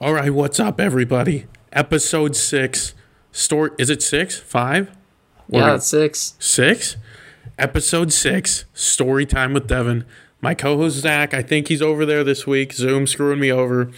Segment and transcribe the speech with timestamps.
[0.00, 1.46] All right, what's up, everybody?
[1.72, 2.94] Episode six.
[3.32, 4.38] Story is it six?
[4.38, 4.90] Five?
[5.48, 6.34] What Yeah, six.
[6.38, 6.96] six.
[7.58, 8.64] Episode six.
[8.74, 10.04] Story time with Devin.
[10.40, 11.34] My co-host Zach.
[11.34, 12.72] I think he's over there this week.
[12.72, 13.90] Zoom screwing me over,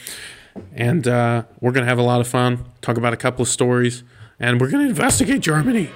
[0.74, 2.64] and uh, we're gonna have a lot of fun.
[2.80, 4.03] Talk about a couple of stories,
[4.39, 5.91] and we're gonna investigate Germany.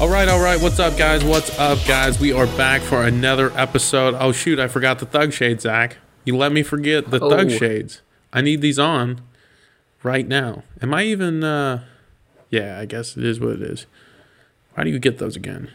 [0.00, 0.60] All right, all right.
[0.60, 1.24] What's up, guys?
[1.24, 2.20] What's up, guys?
[2.20, 4.14] We are back for another episode.
[4.20, 5.96] Oh shoot, I forgot the thug shades, Zach.
[6.24, 7.48] You let me forget the thug Oh.
[7.48, 8.00] shades.
[8.32, 9.22] I need these on
[10.04, 10.62] right now.
[10.80, 11.42] Am I even?
[11.42, 11.82] uh
[12.50, 13.86] Yeah, I guess it is what it is.
[14.76, 15.68] How do you get those again?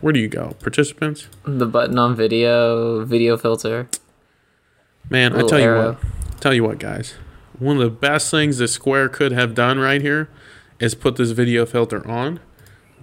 [0.00, 0.56] Where do you go?
[0.60, 1.28] Participants?
[1.44, 3.88] The button on video, video filter.
[5.08, 5.98] Man, I tell you what.
[6.40, 7.14] Tell you what, guys.
[7.60, 10.28] One of the best things that Square could have done right here
[10.80, 12.40] is put this video filter on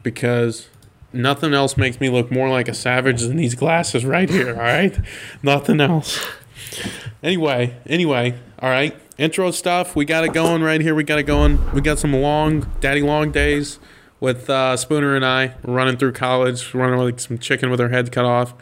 [0.06, 0.70] because
[1.12, 4.62] nothing else makes me look more like a savage than these glasses right here, all
[4.62, 4.98] right?
[5.44, 6.26] nothing else.
[7.22, 8.96] Anyway, anyway, all right.
[9.18, 9.96] Intro stuff.
[9.96, 10.94] We got it going right here.
[10.94, 11.72] We got it going.
[11.74, 13.80] We got some long, daddy long days
[14.20, 18.10] with uh, Spooner and I running through college, running like some chicken with our heads
[18.10, 18.54] cut off.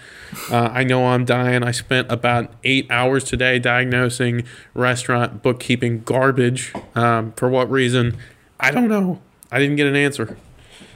[0.52, 1.64] Uh, I know I'm dying.
[1.64, 6.74] I spent about eight hours today diagnosing restaurant bookkeeping garbage.
[6.96, 8.18] Um, for what reason?
[8.60, 9.22] I don't know.
[9.52, 10.38] I didn't get an answer.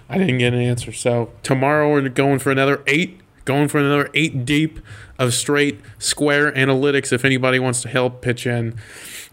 [0.10, 0.92] I didn't get an answer.
[0.94, 4.80] So tomorrow we're going for another eight, going for another eight deep
[5.20, 7.12] of straight square analytics.
[7.12, 8.76] If anybody wants to help pitch in,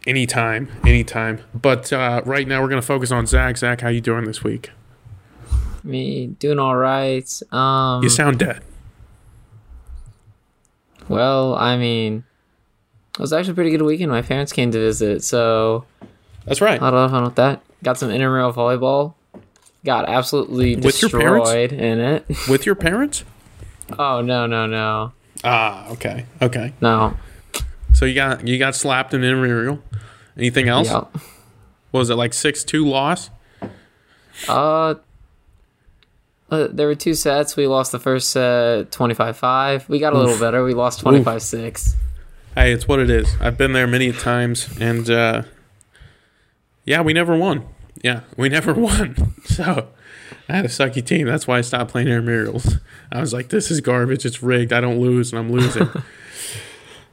[0.06, 1.40] anytime, anytime.
[1.54, 3.56] But uh, right now we're gonna focus on Zach.
[3.58, 4.70] Zach, how you doing this week?
[5.84, 7.30] Me doing all right.
[7.52, 8.62] Um, You sound dead.
[11.08, 12.24] well, I mean,
[13.14, 14.10] it was actually a pretty good weekend.
[14.10, 15.84] My parents came to visit, so
[16.46, 16.80] That's right.
[16.80, 17.62] a lot of fun with that.
[17.82, 19.14] Got some intramural volleyball.
[19.84, 22.26] Got absolutely With destroyed in it.
[22.48, 23.24] With your parents?
[23.98, 26.72] oh no no no Ah, okay, okay.
[26.80, 27.16] no.
[27.92, 29.82] So you got you got slapped in intramural.
[30.38, 30.88] Anything else?
[30.88, 31.04] Yeah.
[31.90, 33.28] What was it like six two loss?
[34.48, 34.94] Uh,
[36.50, 37.56] uh, there were two sets.
[37.56, 39.88] We lost the first set 25-5.
[39.88, 40.64] We got a little better.
[40.64, 41.94] We lost 25-6.
[42.54, 43.34] Hey, it's what it is.
[43.40, 45.42] I've been there many times, and uh,
[46.84, 47.66] yeah, we never won.
[48.02, 49.34] Yeah, we never won.
[49.44, 49.88] So
[50.48, 51.26] I had a sucky team.
[51.26, 52.80] That's why I stopped playing Air intramurals.
[53.10, 54.26] I was like, this is garbage.
[54.26, 54.72] It's rigged.
[54.72, 55.88] I don't lose, and I'm losing.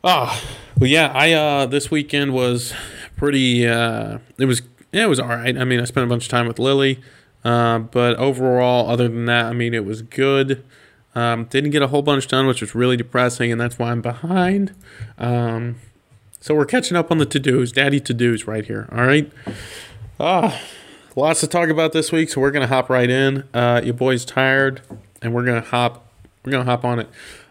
[0.03, 0.43] oh,
[0.79, 1.11] well, yeah.
[1.13, 2.73] I uh, this weekend was
[3.15, 3.67] pretty.
[3.67, 4.61] Uh, it was
[4.91, 5.57] yeah, it was all right.
[5.57, 6.99] I mean, I spent a bunch of time with Lily,
[7.45, 10.63] uh, but overall, other than that, I mean, it was good.
[11.13, 14.01] Um, didn't get a whole bunch done, which was really depressing, and that's why I'm
[14.01, 14.73] behind.
[15.17, 15.75] Um,
[16.39, 18.87] so we're catching up on the to dos, daddy to dos, right here.
[18.91, 19.31] All right.
[20.19, 20.61] Ah,
[21.15, 23.43] lots to talk about this week, so we're gonna hop right in.
[23.53, 24.81] Uh, your boy's tired,
[25.21, 26.07] and we're gonna hop.
[26.45, 27.09] We're gonna hop on it.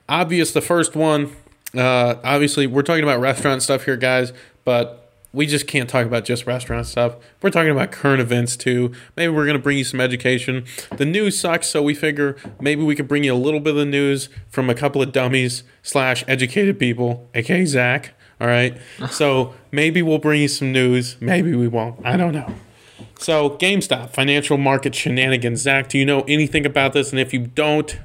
[0.08, 1.34] Obvious, the first one.
[1.76, 4.32] Uh, obviously, we're talking about restaurant stuff here, guys,
[4.64, 7.14] but we just can't talk about just restaurant stuff.
[7.40, 8.92] We're talking about current events too.
[9.16, 10.64] Maybe we're to bring you some education.
[10.96, 13.76] The news sucks, so we figure maybe we could bring you a little bit of
[13.76, 18.14] the news from a couple of dummies slash educated people, aka Zach.
[18.40, 18.76] All right.
[19.10, 21.16] So maybe we'll bring you some news.
[21.20, 22.00] Maybe we won't.
[22.04, 22.54] I don't know.
[23.18, 25.60] So GameStop, financial market shenanigans.
[25.60, 27.10] Zach, do you know anything about this?
[27.10, 27.98] And if you don't,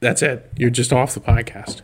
[0.00, 0.50] that's it.
[0.56, 1.82] You're just off the podcast.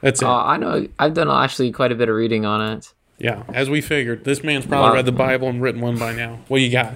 [0.00, 0.26] That's it.
[0.26, 0.86] Uh, I know.
[0.98, 2.92] I've done actually quite a bit of reading on it.
[3.18, 6.40] Yeah, as we figured, this man's probably read the Bible and written one by now.
[6.48, 6.92] What you got?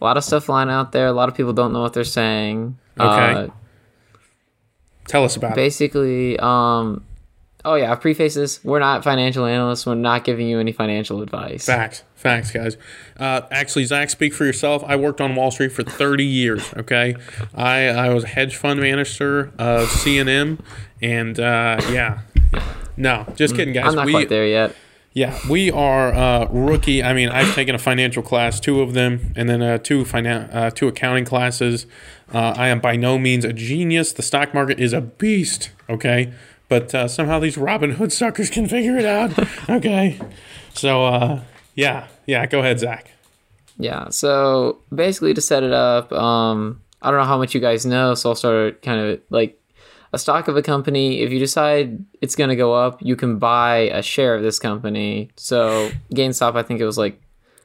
[0.00, 1.08] A lot of stuff lying out there.
[1.08, 2.78] A lot of people don't know what they're saying.
[2.98, 3.32] Okay.
[3.32, 3.48] Uh,
[5.08, 5.56] Tell us about it.
[5.56, 7.04] basically, um,
[7.64, 8.62] oh yeah, preface this.
[8.64, 9.86] We're not financial analysts.
[9.86, 11.66] We're not giving you any financial advice.
[11.66, 12.76] Facts, facts, guys.
[13.18, 14.82] Uh, actually, Zach, speak for yourself.
[14.86, 16.72] I worked on Wall Street for 30 years.
[16.76, 17.16] Okay,
[17.54, 20.60] I I was a hedge fund manager of CNM,
[21.02, 22.20] and uh, yeah,
[22.96, 23.86] no, just kidding, guys.
[23.86, 24.74] I'm not we, quite there yet.
[25.12, 27.02] Yeah, we are uh, rookie.
[27.02, 30.54] I mean, I've taken a financial class, two of them, and then uh, two finan-
[30.54, 31.86] uh, two accounting classes.
[32.32, 34.12] Uh, I am by no means a genius.
[34.12, 35.70] The stock market is a beast.
[35.88, 36.32] Okay,
[36.70, 39.36] but uh, somehow these Robinhood suckers can figure it out.
[39.68, 40.18] okay,
[40.72, 41.42] so uh,
[41.74, 42.46] yeah, yeah.
[42.46, 43.10] Go ahead, Zach.
[43.76, 44.08] Yeah.
[44.10, 48.14] So basically, to set it up, um, I don't know how much you guys know,
[48.14, 49.60] so I'll start kind of like
[50.12, 51.22] a stock of a company.
[51.22, 54.58] If you decide it's going to go up, you can buy a share of this
[54.60, 55.30] company.
[55.36, 57.20] So GameStop, I think it was like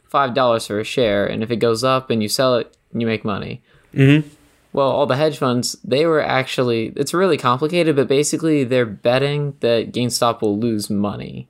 [0.06, 3.06] five dollars for a share, and if it goes up and you sell it, you
[3.06, 3.62] make money.
[3.94, 4.28] Mm-hmm.
[4.76, 9.56] Well, all the hedge funds, they were actually, it's really complicated, but basically they're betting
[9.62, 11.48] that GameStop will lose money.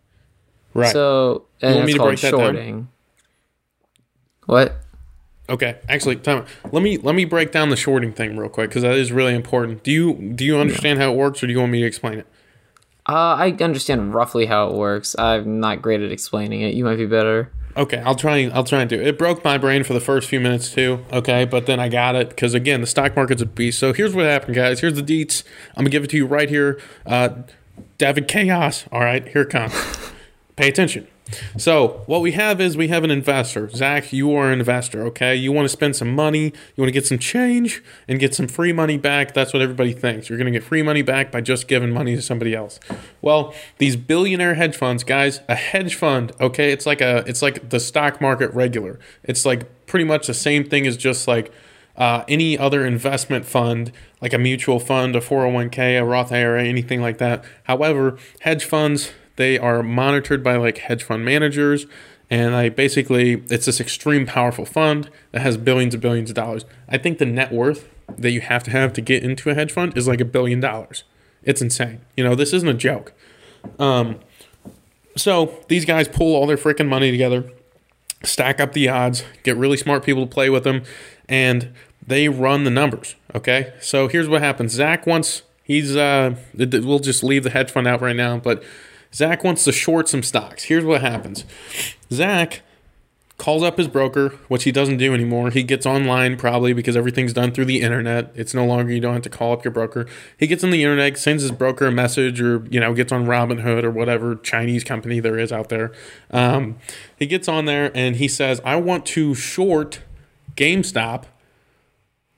[0.76, 0.94] Right.
[0.94, 2.40] So, and want me it's to called break that down?
[2.40, 2.88] shorting.
[4.46, 4.76] What?
[5.50, 6.46] Okay, actually, time.
[6.72, 9.34] Let me let me break down the shorting thing real quick because that is really
[9.34, 9.84] important.
[9.84, 12.20] Do you do you understand how it works, or do you want me to explain
[12.20, 12.28] it?
[13.10, 15.16] Uh, I understand roughly how it works.
[15.18, 16.76] I'm not great at explaining it.
[16.76, 17.52] You might be better.
[17.78, 18.38] Okay, I'll try.
[18.38, 19.06] and- I'll try and do it.
[19.08, 21.04] It broke my brain for the first few minutes too.
[21.12, 23.80] Okay, but then I got it because again, the stock market's a beast.
[23.80, 24.80] So here's what happened, guys.
[24.80, 25.44] Here's the deets.
[25.76, 26.80] I'm gonna give it to you right here.
[27.06, 27.30] Uh,
[27.98, 28.86] David Chaos.
[28.92, 29.74] All right, here it comes.
[30.56, 31.08] Pay attention.
[31.58, 33.70] So what we have is we have an investor.
[33.70, 35.04] Zach, you are an investor.
[35.08, 36.46] Okay, you want to spend some money.
[36.76, 39.34] You want to get some change and get some free money back.
[39.34, 40.30] That's what everybody thinks.
[40.30, 42.80] You're gonna get free money back by just giving money to somebody else.
[43.22, 47.70] Well, these billionaire hedge funds, guys, a hedge fund, okay, it's like a it's like
[47.70, 49.00] the stock market regular.
[49.24, 51.52] It's like pretty much the same thing as just like
[51.98, 53.92] uh, any other investment fund,
[54.22, 57.44] like a mutual fund, a 401k, a Roth IRA, anything like that.
[57.64, 61.86] However, hedge funds, they are monitored by like hedge fund managers.
[62.30, 66.66] And I basically, it's this extreme powerful fund that has billions and billions of dollars.
[66.90, 67.88] I think the net worth
[68.18, 70.60] that you have to have to get into a hedge fund is like a billion
[70.60, 71.04] dollars.
[71.44, 72.02] It's insane.
[72.18, 73.14] You know, this isn't a joke.
[73.78, 74.20] Um,
[75.16, 77.52] so these guys pull all their freaking money together,
[78.24, 80.84] stack up the odds, get really smart people to play with them,
[81.30, 81.74] and
[82.06, 83.16] they run the numbers.
[83.34, 84.74] Okay, so here's what happens.
[84.74, 88.64] Zach wants he's uh we'll just leave the hedge fund out right now, but
[89.16, 90.66] Zach wants to short some stocks.
[90.66, 91.46] Here's what happens.
[92.12, 92.62] Zach
[93.38, 95.52] calls up his broker, which he doesn't do anymore.
[95.52, 98.32] He gets online probably because everything's done through the internet.
[98.36, 100.06] It's no longer you don't have to call up your broker.
[100.38, 103.26] He gets on the internet, sends his broker a message, or you know gets on
[103.26, 105.94] Robinhood or whatever Chinese company there is out there.
[106.32, 106.78] Um,
[107.18, 110.02] he gets on there and he says, "I want to short
[110.56, 111.24] GameStop."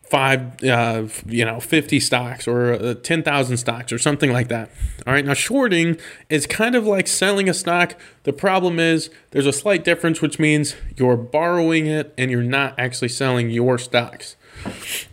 [0.10, 4.70] Five, uh, you know, 50 stocks or uh, 10,000 stocks or something like that.
[5.06, 5.26] All right.
[5.26, 5.98] Now, shorting
[6.30, 7.96] is kind of like selling a stock.
[8.24, 12.74] The problem is there's a slight difference, which means you're borrowing it and you're not
[12.80, 14.36] actually selling your stocks.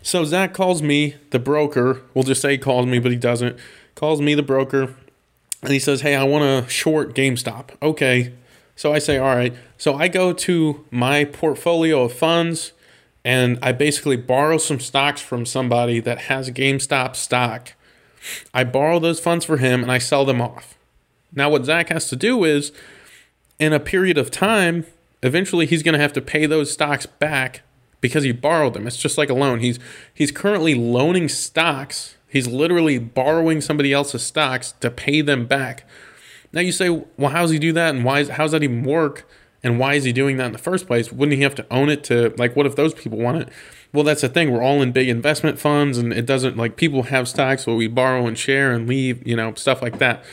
[0.01, 2.01] So, Zach calls me, the broker.
[2.13, 3.57] We'll just say he calls me, but he doesn't.
[3.95, 4.95] Calls me, the broker,
[5.61, 7.69] and he says, Hey, I want to short GameStop.
[7.81, 8.33] Okay.
[8.75, 9.53] So I say, All right.
[9.77, 12.71] So I go to my portfolio of funds
[13.25, 17.73] and I basically borrow some stocks from somebody that has GameStop stock.
[18.53, 20.77] I borrow those funds for him and I sell them off.
[21.33, 22.71] Now, what Zach has to do is,
[23.59, 24.85] in a period of time,
[25.23, 27.63] eventually he's going to have to pay those stocks back
[27.99, 28.85] because he borrowed them.
[28.85, 29.59] It's just like a loan.
[29.59, 29.79] He's
[30.13, 32.15] he's currently loaning stocks.
[32.29, 35.87] He's literally borrowing somebody else's stocks to pay them back.
[36.53, 38.19] Now you say, well, how does he do that, and why?
[38.19, 39.27] Is, how does that even work?
[39.65, 41.11] And why is he doing that in the first place?
[41.11, 43.49] Wouldn't he have to own it to like what if those people want it?
[43.91, 44.51] Well, that's the thing.
[44.51, 47.87] We're all in big investment funds and it doesn't like people have stocks so we
[47.87, 50.23] borrow and share and leave, you know, stuff like that.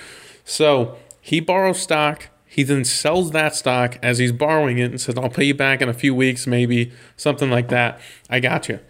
[0.44, 2.28] So he borrows stock.
[2.44, 5.80] He then sells that stock as he's borrowing it and says, I'll pay you back
[5.80, 7.98] in a few weeks, maybe something like that.
[8.28, 8.80] I got you.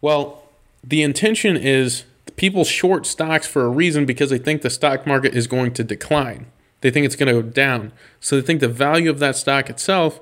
[0.00, 0.42] Well,
[0.82, 2.02] the intention is
[2.34, 5.84] people short stocks for a reason because they think the stock market is going to
[5.84, 6.46] decline.
[6.82, 7.92] They think it's going to go down.
[8.20, 10.20] So they think the value of that stock itself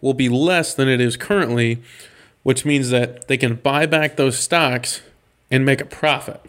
[0.00, 1.82] will be less than it is currently,
[2.42, 5.02] which means that they can buy back those stocks
[5.50, 6.40] and make a profit,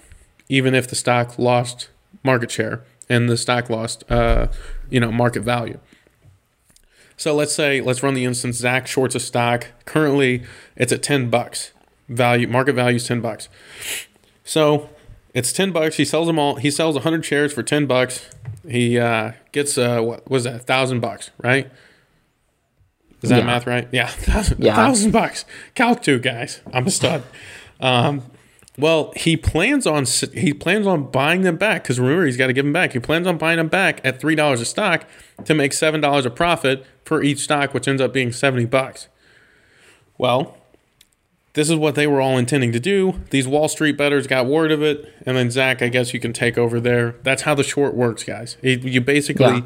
[0.47, 1.89] even if the stock lost
[2.23, 4.47] market share and the stock lost, uh,
[4.89, 5.79] you know, market value.
[7.15, 8.57] So let's say let's run the instance.
[8.57, 9.67] Zach shorts a stock.
[9.85, 10.43] Currently,
[10.75, 11.71] it's at ten bucks.
[12.07, 13.49] Value market value is ten bucks.
[14.43, 14.89] So
[15.33, 15.97] it's ten bucks.
[15.97, 16.55] He sells them all.
[16.55, 18.29] He sells hundred shares for ten bucks.
[18.69, 20.55] He uh, gets uh, what was that?
[20.55, 21.69] A thousand bucks, right?
[23.21, 23.45] Is that Yeah.
[23.45, 23.87] math right?
[23.91, 24.75] Yeah, thousand, Yeah.
[24.75, 25.45] thousand bucks.
[25.75, 26.61] Calc two guys.
[26.73, 27.23] I'm a stud.
[27.79, 28.23] Um,
[28.77, 32.53] well, he plans on he plans on buying them back because remember he's got to
[32.53, 32.93] give them back.
[32.93, 35.05] He plans on buying them back at three dollars a stock
[35.45, 39.07] to make seven dollars a profit for each stock, which ends up being seventy bucks.
[40.19, 40.57] Well,
[41.53, 43.15] this is what they were all intending to do.
[43.31, 46.33] These Wall Street bettors got word of it, and then Zach, I guess you can
[46.33, 47.15] take over there.
[47.23, 48.57] That's how the short works, guys.
[48.61, 49.61] You basically Yeah.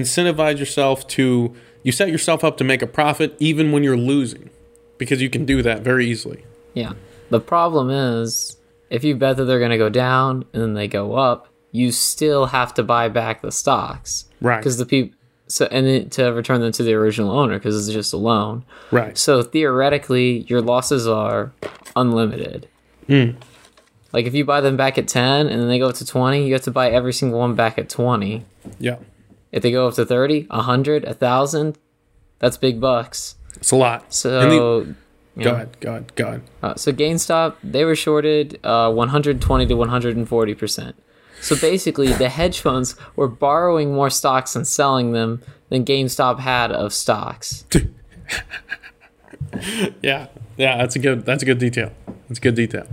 [0.00, 4.50] incentivize yourself to you set yourself up to make a profit even when you're losing,
[4.98, 6.44] because you can do that very easily.
[6.74, 6.92] Yeah.
[7.30, 8.56] The problem is,
[8.88, 11.90] if you bet that they're going to go down and then they go up, you
[11.90, 14.26] still have to buy back the stocks.
[14.40, 14.58] Right.
[14.58, 15.16] Because the people,
[15.52, 18.64] so and then to return them to the original owner because it's just a loan.
[18.90, 19.16] Right.
[19.18, 21.52] So theoretically, your losses are
[21.94, 22.68] unlimited.
[23.08, 26.46] Like if you buy them back at ten and then they go up to twenty,
[26.46, 28.44] you have to buy every single one back at twenty.
[28.78, 28.96] Yeah.
[29.50, 31.76] If they go up to 30, a 100, a 1,000,
[32.38, 33.34] that's big bucks.
[33.56, 34.14] It's a lot.
[34.14, 34.94] So, the-
[35.36, 35.76] you know, ahead.
[35.80, 36.14] Go ahead.
[36.14, 36.42] Go ahead.
[36.62, 40.94] uh, so GameStop, they were shorted uh, 120 to 140%.
[41.42, 46.72] So basically, the hedge funds were borrowing more stocks and selling them than GameStop had
[46.72, 47.66] of stocks.
[50.02, 50.28] Yeah.
[50.56, 51.92] Yeah, that's a good that's a good detail.
[52.28, 52.86] That's a good detail.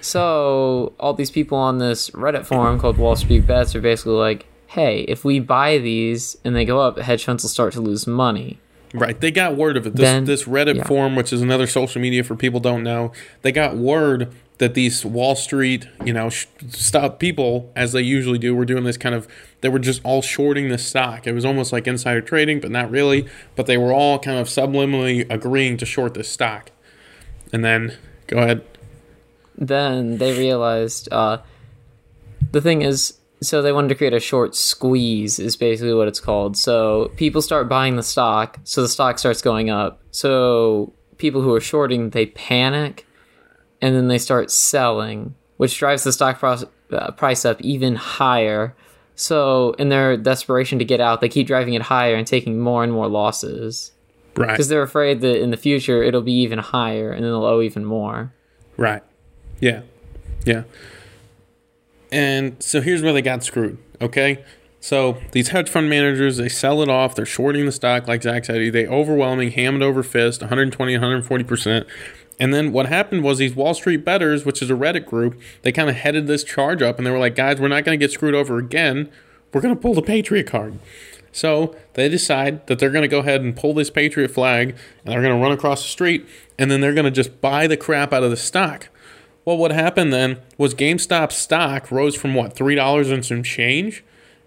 [0.00, 4.46] So all these people on this Reddit forum called Wall Street Bets are basically like,
[4.68, 8.06] "Hey, if we buy these and they go up, hedge funds will start to lose
[8.06, 8.58] money."
[8.94, 9.20] Right.
[9.20, 9.94] They got word of it.
[9.94, 10.84] This Then- this Reddit yeah.
[10.84, 13.12] forum, which is another social media for people don't know,
[13.42, 18.54] they got word that these Wall Street, you know, stop people as they usually do,
[18.54, 19.26] were doing this kind of.
[19.62, 21.26] They were just all shorting the stock.
[21.26, 23.26] It was almost like insider trading, but not really.
[23.56, 26.70] But they were all kind of subliminally agreeing to short this stock.
[27.54, 28.62] And then, go ahead.
[29.56, 31.38] Then they realized uh,
[32.52, 36.20] the thing is, so they wanted to create a short squeeze, is basically what it's
[36.20, 36.58] called.
[36.58, 40.02] So people start buying the stock, so the stock starts going up.
[40.10, 43.06] So people who are shorting they panic,
[43.82, 48.74] and then they start selling, which drives the stock uh, price up even higher.
[49.14, 52.82] So in their desperation to get out, they keep driving it higher and taking more
[52.84, 53.92] and more losses
[54.36, 54.50] Right.
[54.50, 57.60] because they're afraid that in the future it'll be even higher and then they'll owe
[57.62, 58.32] even more.
[58.76, 59.02] Right.
[59.60, 59.82] Yeah.
[60.44, 60.62] Yeah.
[62.12, 63.78] And so here's where they got screwed.
[64.00, 64.42] Okay.
[64.80, 67.14] So these hedge fund managers, they sell it off.
[67.14, 68.72] They're shorting the stock, like Zach said.
[68.72, 71.86] They overwhelming, hammered over fist, 120, 140%.
[72.40, 75.70] And then what happened was these Wall Street betters, which is a Reddit group, they
[75.70, 78.02] kind of headed this charge up and they were like, guys, we're not going to
[78.02, 79.10] get screwed over again.
[79.52, 80.78] We're going to pull the Patriot card.
[81.32, 84.70] So they decide that they're going to go ahead and pull this Patriot flag
[85.04, 86.26] and they're going to run across the street
[86.58, 88.88] and then they're going to just buy the crap out of the stock.
[89.44, 94.02] Well, what happened then was GameStop stock rose from what, $3 and some change?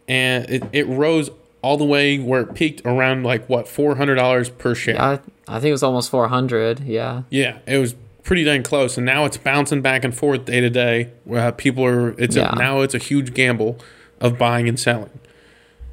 [0.07, 1.29] And it, it rose
[1.63, 5.01] all the way where it peaked around like what, $400 per share.
[5.01, 5.13] I
[5.47, 6.81] I think it was almost 400.
[6.81, 7.23] Yeah.
[7.31, 10.69] Yeah, it was pretty dang close, and now it's bouncing back and forth day to
[10.69, 11.09] day.
[11.25, 12.53] Where people are, it's Yeah.
[12.53, 13.79] a, now it's a huge gamble
[14.21, 15.09] of buying and selling.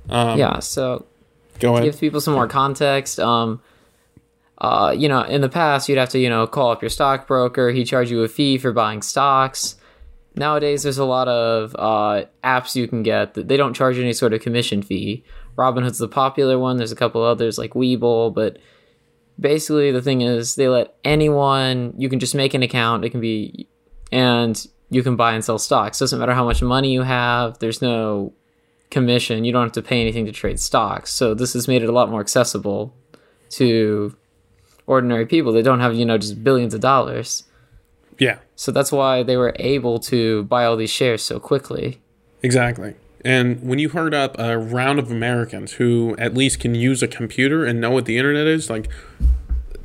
[0.09, 0.59] Um, yeah.
[0.61, 1.07] So
[1.59, 1.85] Go ahead.
[1.85, 3.19] give people some more context.
[3.19, 3.61] Um,
[4.59, 7.71] uh, you know, in the past, you'd have to, you know, call up your stockbroker.
[7.71, 9.77] He'd charge you a fee for buying stocks.
[10.37, 14.13] Nowadays, there's a lot of uh, apps you can get that they don't charge any
[14.13, 15.25] sort of commission fee.
[15.61, 16.77] Robinhood's the popular one.
[16.79, 18.59] There's a couple others like Webull, but
[19.39, 21.95] basically the thing is they let anyone.
[21.99, 23.05] You can just make an account.
[23.05, 23.69] It can be,
[24.11, 25.99] and you can buy and sell stocks.
[25.99, 27.59] Doesn't matter how much money you have.
[27.59, 28.33] There's no
[28.91, 29.45] commission.
[29.45, 31.13] You don't have to pay anything to trade stocks.
[31.13, 32.95] So this has made it a lot more accessible
[33.51, 34.17] to
[34.87, 37.45] ordinary people that don't have, you know, just billions of dollars.
[38.19, 42.01] yeah, So that's why they were able to buy all these shares so quickly.
[42.43, 42.95] exactly.
[43.25, 47.09] And when you heard up a round of Americans who at least can use a
[47.09, 48.89] computer and know what the internet is, like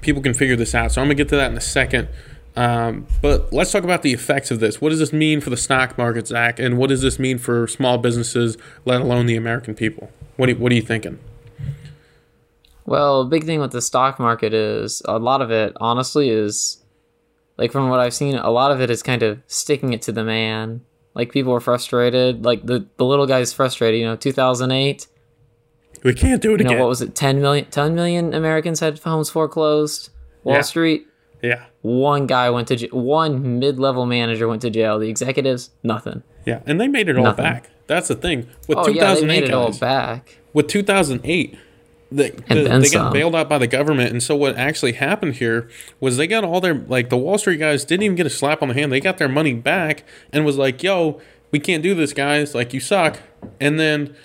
[0.02, 0.92] people can figure this out.
[0.92, 2.08] So I'm gonna get to that in a second.
[2.56, 4.80] Um, but let's talk about the effects of this.
[4.80, 6.58] What does this mean for the stock market, Zach?
[6.58, 10.10] And what does this mean for small businesses, let alone the American people?
[10.38, 11.20] What what are you thinking?
[12.86, 16.84] Well, big thing with the stock market is a lot of it, honestly, is
[17.58, 20.12] like from what I've seen, a lot of it is kind of sticking it to
[20.12, 20.82] the man.
[21.16, 22.46] Like people were frustrated.
[22.46, 24.00] Like the, the little guy's frustrated.
[24.00, 25.08] You know, 2008,
[26.04, 26.80] We can't do it you know, again.
[26.82, 27.16] what was it?
[27.16, 30.10] 10 million, 10 million Americans had homes foreclosed.
[30.44, 30.62] Wall Yeah.
[30.62, 31.08] Street,
[31.42, 35.00] yeah, one guy went to j- one mid-level manager went to jail.
[35.00, 36.22] The executives, nothing.
[36.46, 37.44] yeah, and they made it all Nothing.
[37.46, 37.70] back.
[37.88, 40.38] That's the thing with Oh yeah, they 2008 made it all back.
[40.54, 41.58] with 2008
[42.12, 44.12] the, And the- then they got bailed out by the government.
[44.12, 45.70] And so what actually happened here
[46.00, 48.62] was they got all their like the wall street guys didn't even get a slap
[48.62, 48.92] on the hand.
[48.92, 51.20] They got their money back and was like yo
[51.52, 52.54] we can't do this guys.
[52.54, 53.20] Like you suck.
[53.60, 54.16] And then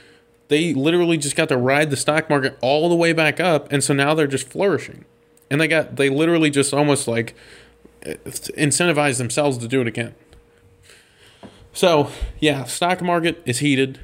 [0.48, 3.70] they literally just got to ride the stock market all the way back up.
[3.72, 5.04] And so now they're just flourishing.
[5.50, 7.34] And they got they literally just almost like
[8.02, 10.14] incentivized themselves to do it again.
[11.72, 12.10] So
[12.40, 14.00] yeah stock market is heated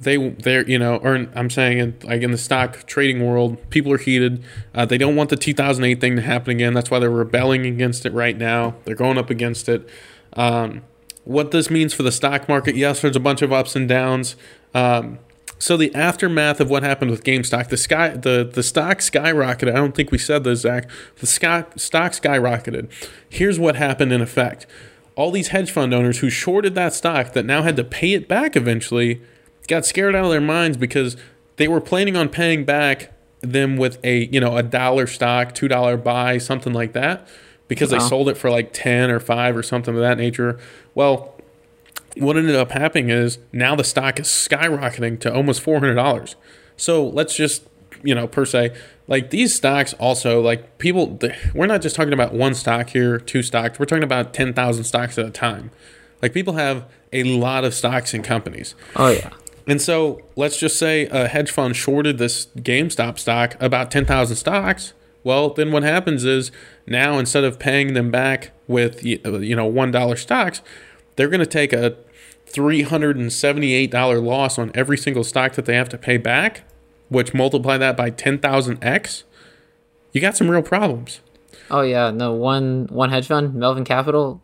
[0.00, 3.92] they they're you know or i'm saying in, like in the stock trading world people
[3.92, 4.42] are heated
[4.74, 8.06] uh, they don't want the 2008 thing to happen again that's why they're rebelling against
[8.06, 9.88] it right now they're going up against it
[10.34, 10.82] um,
[11.24, 14.36] what this means for the stock market yes there's a bunch of ups and downs
[14.74, 15.18] um,
[15.58, 19.70] so the aftermath of what happened with GameStop, the sky, the the stock skyrocketed.
[19.70, 20.88] I don't think we said this, Zach.
[21.16, 22.88] The stock stock skyrocketed.
[23.28, 24.66] Here's what happened in effect:
[25.16, 28.28] all these hedge fund owners who shorted that stock, that now had to pay it
[28.28, 29.20] back eventually,
[29.68, 31.16] got scared out of their minds because
[31.56, 35.68] they were planning on paying back them with a you know a dollar stock, two
[35.68, 37.28] dollar buy, something like that,
[37.68, 38.08] because they uh-huh.
[38.08, 40.58] sold it for like ten or five or something of that nature.
[40.94, 41.34] Well,
[42.16, 46.36] what ended up happening is now the stock is skyrocketing to almost four hundred dollars.
[46.76, 47.62] So let's just
[48.02, 48.76] you know per se
[49.08, 51.18] like these stocks also like people
[51.54, 53.78] we're not just talking about one stock here, two stocks.
[53.78, 55.70] We're talking about ten thousand stocks at a time.
[56.22, 58.74] Like people have a lot of stocks in companies.
[58.96, 59.30] Oh yeah.
[59.68, 64.94] And so let's just say a hedge fund shorted this GameStop stock about 10,000 stocks.
[65.22, 66.50] Well, then what happens is
[66.86, 70.62] now instead of paying them back with you know one dollar stocks,
[71.16, 71.96] they're going to take a
[72.46, 75.98] three hundred and seventy eight dollar loss on every single stock that they have to
[75.98, 76.62] pay back,
[77.10, 79.24] which multiply that by ten thousand x.
[80.12, 81.20] You got some real problems.
[81.70, 84.40] Oh yeah, no one one hedge fund, Melvin Capital,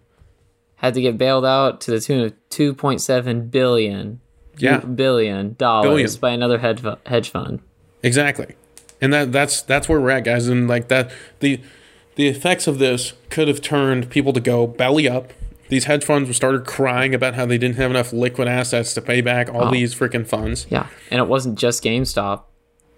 [0.77, 4.21] had to get bailed out to the tune of two point seven billion.
[4.59, 4.79] Yeah.
[4.79, 6.11] billion dollars Billion.
[6.21, 7.61] by another hedge hedge fund.
[8.03, 8.55] Exactly,
[9.01, 10.47] and that that's that's where we're at, guys.
[10.49, 11.61] And like that, the
[12.17, 15.33] the effects of this could have turned people to go belly up.
[15.69, 19.21] These hedge funds started crying about how they didn't have enough liquid assets to pay
[19.23, 19.71] back all Oh.
[19.71, 20.67] these freaking funds.
[20.69, 22.43] Yeah, and it wasn't just GameStop.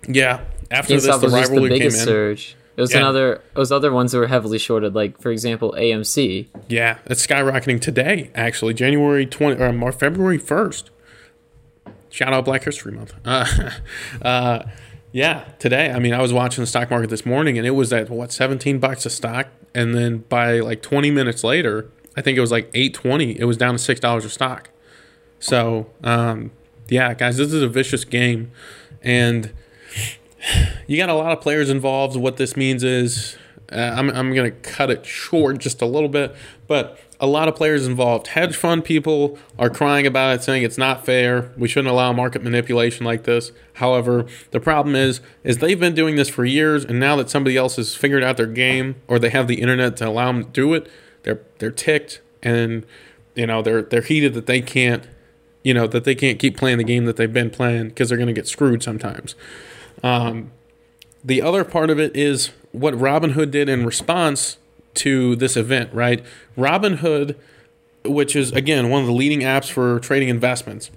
[0.08, 2.04] Yeah, after this, GameStop the was just the rivalry came biggest in.
[2.04, 2.56] surge.
[2.76, 2.98] It was Yeah.
[2.98, 3.32] another.
[3.54, 6.48] It was other ones that were heavily shorted, like for example AMC.
[6.68, 8.30] Yeah, it's skyrocketing today.
[8.34, 10.90] Actually, January twenty or February first.
[12.16, 13.12] Shout out Black History Month.
[13.26, 13.44] Uh,
[14.23, 14.62] uh,
[15.12, 15.90] yeah, today.
[15.90, 18.32] I mean, I was watching the stock market this morning, and it was at what
[18.32, 22.50] seventeen bucks a stock, and then by like twenty minutes later, I think it was
[22.50, 23.38] like eight twenty.
[23.38, 24.70] It was down to six dollars a stock.
[25.40, 26.52] So, um,
[26.88, 28.50] yeah, guys, this is a vicious game,
[29.02, 29.52] and
[30.87, 32.16] you got a lot of players involved.
[32.16, 33.37] What this means is,
[33.73, 36.35] uh, I'm, I'm going to cut it short just a little bit,
[36.66, 38.28] but a lot of players involved.
[38.28, 41.52] Hedge fund people are crying about it, saying it's not fair.
[41.56, 43.52] We shouldn't allow market manipulation like this.
[43.75, 47.56] However, the problem is, is they've been doing this for years, and now that somebody
[47.56, 50.50] else has figured out their game, or they have the internet to allow them to
[50.50, 50.88] do it,
[51.23, 52.85] they're they're ticked, and
[53.35, 55.08] you know they're they're heated that they can't,
[55.62, 58.18] you know that they can't keep playing the game that they've been playing because they're
[58.18, 59.35] going to get screwed sometimes.
[60.02, 60.52] Um,
[61.25, 64.59] the other part of it is what Robinhood did in response
[64.95, 66.23] to this event, right?
[66.56, 67.37] Robinhood,
[68.04, 70.90] which is again one of the leading apps for trading investments,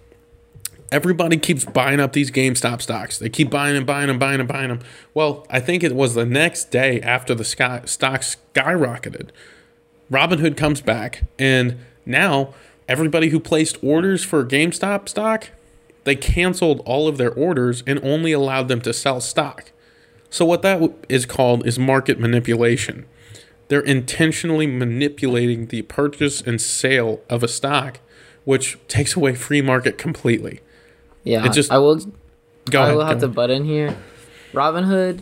[0.92, 3.18] everybody keeps buying up these GameStop stocks.
[3.18, 4.82] They keep buying and buying and buying and buying them.
[5.14, 9.30] Well, I think it was the next day after the sky, stock skyrocketed.
[10.12, 12.54] Robinhood comes back, and now
[12.88, 15.50] everybody who placed orders for GameStop stock,
[16.04, 19.72] they canceled all of their orders and only allowed them to sell stock.
[20.30, 23.06] So what that is called is market manipulation.
[23.68, 28.00] They're intentionally manipulating the purchase and sale of a stock,
[28.46, 30.62] which takes away free market completely.
[31.24, 32.00] Yeah, It just- I will.
[32.70, 32.96] Go I ahead.
[32.96, 33.36] will have to ahead.
[33.36, 33.96] butt in here.
[34.54, 35.22] Robinhood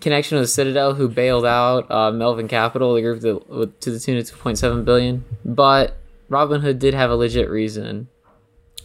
[0.00, 4.16] connection with Citadel, who bailed out uh, Melvin Capital, the group that, to the tune
[4.16, 5.24] of 2.7 billion.
[5.44, 5.96] But
[6.30, 8.08] Robinhood did have a legit reason.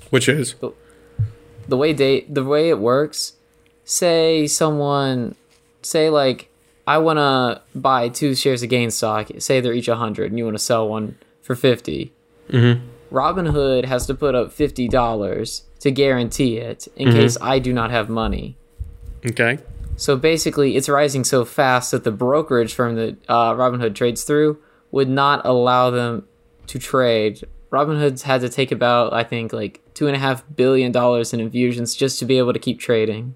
[0.09, 0.55] Which is
[1.67, 3.33] The way they, the way it works,
[3.85, 5.35] say someone,
[5.81, 6.49] say like,
[6.85, 9.41] I want to buy two shares of GameStop.
[9.41, 12.11] Say they're each 100, and you want to sell one for 50.
[13.11, 17.91] Robinhood has to put up fifty dollars to guarantee it in case I do not
[17.91, 18.57] have money.
[19.25, 19.59] okay.
[19.95, 24.57] So basically, it's rising so fast that the brokerage firm that uh, Robinhood trades through
[24.91, 26.27] would not allow them
[26.67, 27.43] to trade.
[27.71, 31.39] Robinhood's had to take about, I think, like two and a half billion dollars in
[31.39, 33.35] infusions just to be able to keep trading.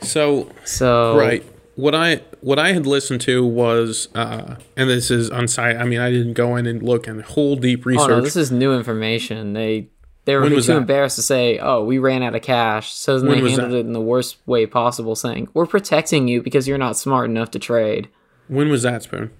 [0.00, 5.30] So So right, what I what I had listened to was, uh, and this is
[5.30, 5.76] on site.
[5.76, 8.04] I mean, I didn't go in and look and whole deep research.
[8.04, 9.52] Oh no, this is new information.
[9.54, 9.88] They
[10.24, 10.76] they were too that?
[10.76, 13.76] embarrassed to say, "Oh, we ran out of cash." So then When they handled that?
[13.78, 17.50] it in the worst way possible, saying, "We're protecting you because you're not smart enough
[17.52, 18.08] to trade."
[18.48, 19.30] when was that, Spoon?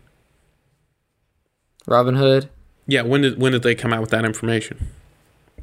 [1.86, 2.48] Robinhood.
[2.86, 4.88] Yeah, when did when did they come out with that information?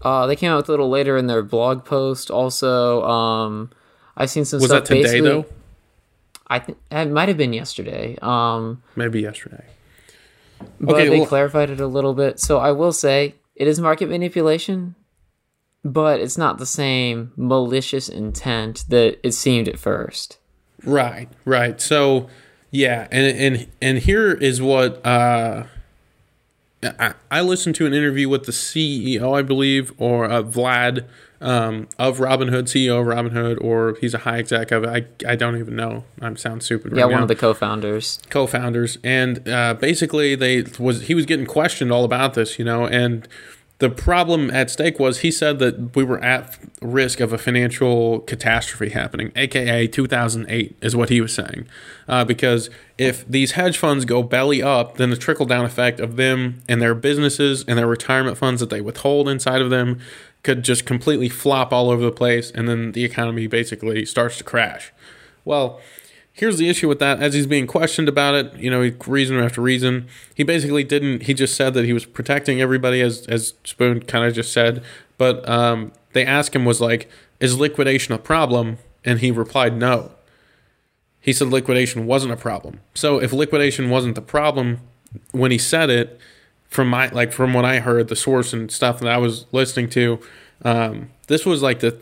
[0.06, 2.30] Uh, they came out with a little later in their blog post.
[2.30, 3.72] Also, um,
[4.16, 4.86] I've seen some Was stuff.
[4.88, 5.46] that today though?
[6.48, 8.16] I think it might have been yesterday.
[8.22, 9.66] Um, Maybe yesterday.
[10.80, 12.40] but Okay, they well- clarified it a little bit.
[12.40, 14.94] So I will say it is market manipulation,
[15.84, 20.38] but it's not the same malicious intent that it seemed at first.
[20.86, 21.82] Right, right.
[21.82, 22.30] So,
[22.70, 25.64] yeah, and and and here is what uh,
[27.00, 31.06] I, I listened to an interview with the CEO, I believe, or uh, Vlad
[31.42, 34.90] um, of Robinhood, CEO of Robinhood, or he's a high exec of it.
[35.26, 36.06] I I don't even know.
[36.22, 36.92] I'm sound stupid.
[36.94, 37.14] Right Yeah, now.
[37.14, 38.20] one of the co-founders.
[38.30, 42.88] co-founders and uh, basically they was he was getting questioned all about this you know
[42.88, 43.28] and
[43.80, 48.20] the problem at stake was he said that we were at risk of a financial
[48.22, 51.68] catastrophe happening aka 2008 is what he was saying.
[52.08, 56.16] Uh, because if these hedge funds go belly up then the trickle down effect of
[56.16, 60.00] them and their businesses and their retirement funds that they withhold inside of them
[60.44, 64.44] could just completely flop all over the place and then the economy basically starts to
[64.44, 64.94] crash.
[65.44, 65.82] Well
[66.36, 69.62] here's the issue with that as he's being questioned about it you know reason after
[69.62, 74.02] reason he basically didn't he just said that he was protecting everybody as as spoon
[74.02, 74.84] kind of just said
[75.18, 80.12] but um, they asked him was like is liquidation a problem and he replied no
[81.26, 82.82] he said liquidation wasn't a problem.
[82.94, 84.82] So if liquidation wasn't the problem
[85.32, 86.20] when he said it,
[86.68, 89.90] from my like from what I heard, the source and stuff that I was listening
[89.90, 90.20] to,
[90.64, 91.96] um, this was like the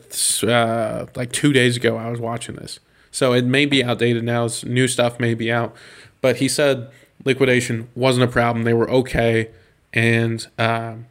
[0.46, 1.96] uh, like two days ago.
[1.96, 2.82] I was watching this,
[3.14, 4.50] so it may be outdated now.
[4.66, 5.74] New stuff may be out,
[6.20, 6.90] but he said
[7.24, 8.66] liquidation wasn't a problem.
[8.66, 9.52] They were okay,
[9.94, 11.06] and um,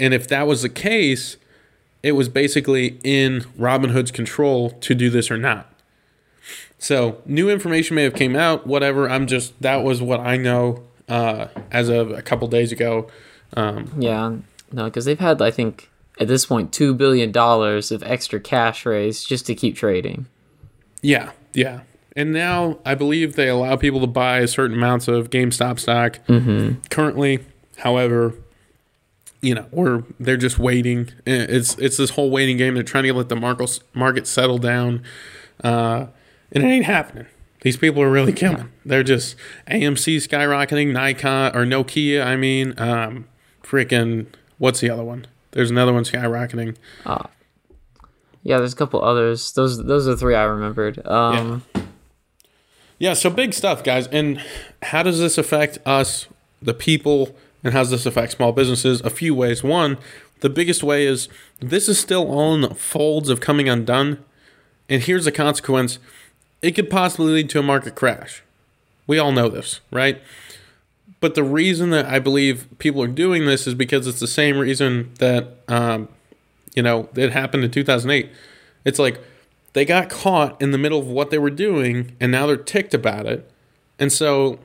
[0.00, 1.36] and if that was the case,
[2.02, 5.72] it was basically in Robinhood's control to do this or not.
[6.78, 8.66] So new information may have came out.
[8.66, 9.08] Whatever.
[9.08, 13.08] I'm just that was what I know uh, as of a couple days ago.
[13.54, 14.36] Um, Yeah,
[14.72, 18.86] no, because they've had, I think, at this point, two billion dollars of extra cash
[18.86, 20.26] raised just to keep trading.
[21.02, 21.80] yeah, yeah.
[22.14, 26.18] And now I believe they allow people to buy certain amounts of GameStop stock.
[26.90, 27.38] Currently,
[27.78, 28.34] however,
[29.40, 31.08] you know, or they're just waiting.
[31.26, 32.74] Eh, It's it's this whole waiting game.
[32.74, 35.02] They're trying to let the market market settle down,
[35.64, 36.06] uh,
[36.52, 37.26] and it ain't happening.
[37.62, 38.70] These people are really killing.
[38.84, 39.34] They're just
[39.68, 42.24] AMC skyrocketing, Nikon or Nokia.
[42.26, 43.26] I mean, um,
[43.62, 44.26] freaking
[44.58, 45.26] what's the other one?
[45.52, 46.76] There's another one skyrocketing.
[48.42, 49.52] Yeah, there's a couple others.
[49.52, 51.06] Those those are the three I remembered.
[51.06, 51.62] Um,
[52.98, 54.06] Yeah, so big stuff, guys.
[54.08, 54.40] And
[54.82, 56.28] how does this affect us,
[56.60, 59.00] the people, and how does this affect small businesses?
[59.00, 59.64] A few ways.
[59.64, 59.98] One,
[60.40, 61.28] the biggest way is
[61.60, 62.26] this is still
[62.60, 64.24] the folds of coming undone.
[64.88, 65.98] And here's the consequence
[66.60, 68.42] it could possibly lead to a market crash.
[69.06, 70.22] We all know this, right?
[71.20, 74.58] But the reason that I believe people are doing this is because it's the same
[74.58, 76.08] reason that, um,
[76.74, 78.30] you know, it happened in 2008.
[78.84, 79.20] It's like
[79.72, 82.94] they got caught in the middle of what they were doing and now they're ticked
[82.94, 83.50] about it.
[83.98, 84.58] And so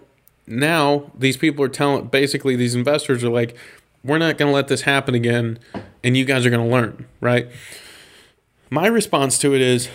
[0.45, 3.55] now these people are telling basically these investors are like,
[4.03, 5.59] we're not going to let this happen again
[6.03, 7.49] and you guys are going to learn, right?
[8.69, 9.89] My response to it is,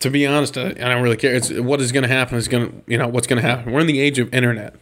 [0.00, 1.34] to be honest, I don't really care.
[1.34, 3.72] It's what is going to happen is going to, you know, what's going to happen.
[3.72, 4.74] We're in the age of internet,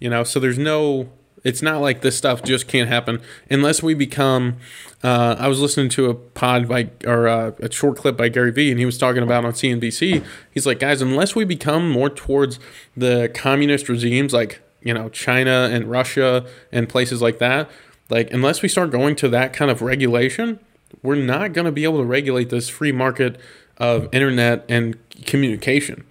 [0.00, 1.10] you know, so there's no,
[1.44, 4.56] it's not like this stuff just can't happen unless we become.
[5.02, 8.52] Uh, I was listening to a pod by, or uh, a short clip by Gary
[8.52, 10.24] Vee, and he was talking about on CNBC.
[10.52, 12.60] He's like, guys, unless we become more towards
[12.96, 17.68] the communist regimes like, you know, China and Russia and places like that,
[18.10, 20.60] like, unless we start going to that kind of regulation,
[21.02, 23.40] we're not going to be able to regulate this free market
[23.78, 26.04] of internet and communication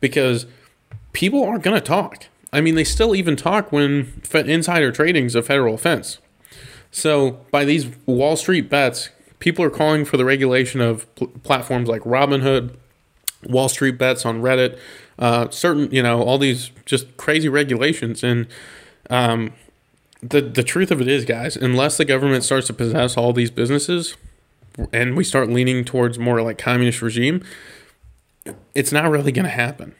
[0.00, 0.46] because
[1.12, 2.26] people aren't going to talk.
[2.52, 6.18] I mean, they still even talk when insider trading is a federal offense.
[6.90, 11.88] So, by these Wall Street bets, people are calling for the regulation of pl- platforms
[11.88, 12.74] like Robinhood,
[13.44, 14.78] Wall Street bets on Reddit,
[15.18, 18.24] uh, certain, you know, all these just crazy regulations.
[18.24, 18.46] And
[19.10, 19.52] um,
[20.22, 23.50] the the truth of it is, guys, unless the government starts to possess all these
[23.50, 24.16] businesses,
[24.92, 27.42] and we start leaning towards more like communist regime,
[28.74, 29.94] it's not really going to happen.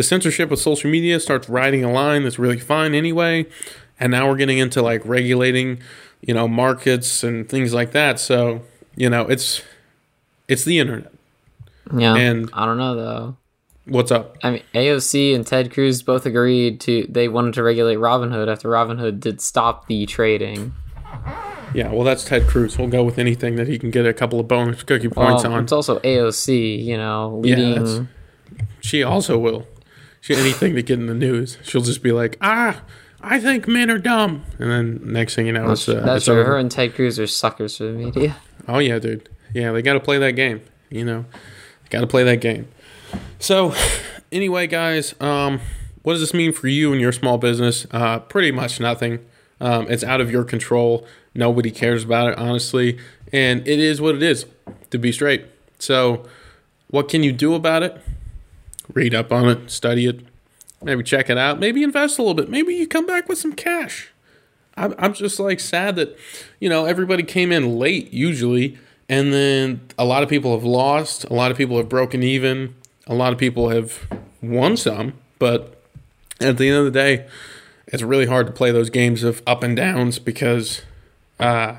[0.00, 3.44] The censorship with social media starts riding a line that's really fine anyway,
[4.00, 5.78] and now we're getting into like regulating,
[6.22, 8.18] you know, markets and things like that.
[8.18, 8.62] So
[8.96, 9.60] you know, it's
[10.48, 11.12] it's the internet.
[11.94, 13.36] yeah, And- I don't know though.
[13.84, 14.38] What's up?
[14.42, 18.70] I mean, AOC and Ted Cruz both agreed to they wanted to regulate Robinhood after
[18.70, 20.72] Robinhood did stop the trading.
[21.74, 22.76] Yeah, well, that's Ted Cruz.
[22.76, 25.52] He'll go with anything that he can get a couple of bonus cookie points Well,
[25.52, 25.62] on.
[25.64, 27.74] it's also AOC, you know, Yeah, leading.
[27.84, 28.00] that's-
[28.80, 29.66] She also will.
[30.20, 31.58] She anything to get in the news.
[31.62, 32.82] She'll just be like, ah,
[33.22, 36.28] I think men are dumb, and then next thing you know, it's, uh, that's it's.
[36.28, 38.36] Her and Ted Cruz are suckers for the media.
[38.68, 39.28] Oh yeah, dude.
[39.54, 40.62] Yeah, they got to play that game.
[40.90, 41.24] You know,
[41.90, 42.68] got to play that game.
[43.38, 43.74] So,
[44.32, 45.60] anyway, guys, um,
[46.02, 47.86] what does this mean for you and your small business?
[47.90, 49.24] Uh, pretty much nothing.
[49.60, 51.06] Um, it's out of your control.
[51.34, 52.98] Nobody cares about it, honestly,
[53.32, 54.46] and it is what it is.
[54.90, 55.46] To be straight.
[55.78, 56.26] So,
[56.88, 58.00] what can you do about it?
[58.92, 60.20] Read up on it, study it,
[60.82, 62.48] maybe check it out, maybe invest a little bit.
[62.48, 64.10] Maybe you come back with some cash.
[64.76, 66.16] I'm, I'm just like sad that,
[66.58, 71.24] you know, everybody came in late usually, and then a lot of people have lost,
[71.24, 72.74] a lot of people have broken even,
[73.06, 74.06] a lot of people have
[74.40, 75.82] won some, but
[76.40, 77.26] at the end of the day,
[77.88, 80.82] it's really hard to play those games of up and downs because,
[81.38, 81.76] uh,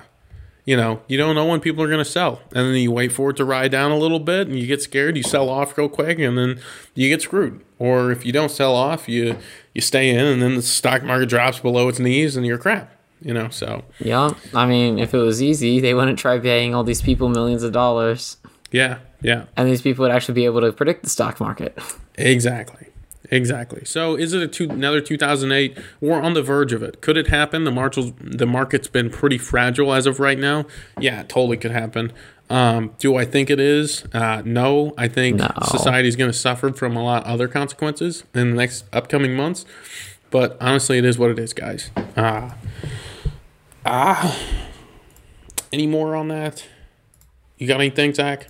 [0.66, 2.42] you know, you don't know when people are going to sell.
[2.54, 4.82] And then you wait for it to ride down a little bit and you get
[4.82, 6.60] scared, you sell off real quick and then
[6.94, 7.62] you get screwed.
[7.80, 9.38] Or if you don't sell off, you
[9.74, 12.96] you stay in and then the stock market drops below its knees and you're crap,
[13.22, 13.50] you know.
[13.50, 17.30] So, Yeah, I mean, if it was easy, they wouldn't try paying all these people
[17.30, 18.38] millions of dollars,
[18.72, 19.46] yeah, yeah.
[19.58, 21.78] and these people would actually be able to predict the stock market.
[22.18, 22.88] Exactly.
[23.32, 23.84] Exactly.
[23.86, 25.78] So is it a two, another 2008?
[26.00, 27.02] We're on the verge of it.
[27.02, 27.64] Could it happen?
[27.64, 30.66] The marshals, the market's been pretty fragile as of right now.
[31.00, 32.12] Yeah, it totally could happen.
[32.50, 34.04] Um, do I think it is?
[34.14, 34.94] Uh, no.
[34.98, 35.50] I think No.
[35.64, 39.34] society is going to suffer from a lot of other consequences in the next upcoming
[39.36, 39.66] months.
[40.32, 41.92] But honestly, it is what it is, guys.
[42.18, 42.56] Ah,
[43.86, 44.38] ah.
[45.74, 46.66] Any more on that?
[47.58, 48.48] You got anything, Zach?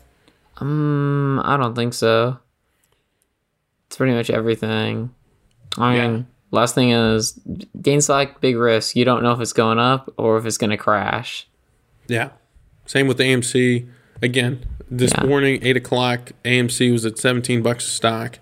[0.57, 2.39] Um, I don't think so.
[4.01, 5.11] Pretty much everything.
[5.77, 6.23] I mean, Yeah.
[6.49, 7.39] last thing is
[7.77, 8.95] GameStop, big risk.
[8.95, 11.47] You don't know if it's going up or if it's going to crash.
[12.07, 12.29] Yeah.
[12.87, 13.85] Same with AMC.
[14.23, 15.27] Again, this Yeah.
[15.27, 18.39] morning, eight o'clock, AMC was at seventeen bucks a stock,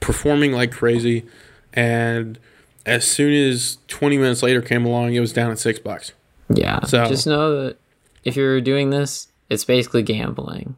[0.00, 1.24] performing like crazy,
[1.72, 2.38] and
[2.84, 6.12] as soon as twenty minutes later came along, it was down at six bucks.
[6.52, 6.84] Yeah.
[6.84, 7.76] So- just know that
[8.24, 10.76] if you're doing this, it's basically gambling.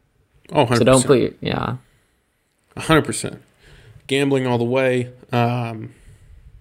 [0.53, 0.79] Oh, 100%.
[0.79, 1.77] So don't put your yeah.
[2.79, 3.43] hundred percent.
[4.11, 5.13] Gambling all the way.
[5.31, 5.95] Um,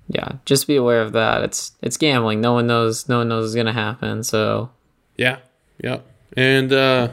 [0.07, 1.41] Yeah, just be aware of that.
[1.43, 2.41] It's it's gambling.
[2.41, 3.09] No one knows.
[3.09, 4.21] No one knows is gonna happen.
[4.23, 4.69] So
[5.17, 5.37] Yeah.
[5.83, 6.05] Yep.
[6.37, 7.09] And uh,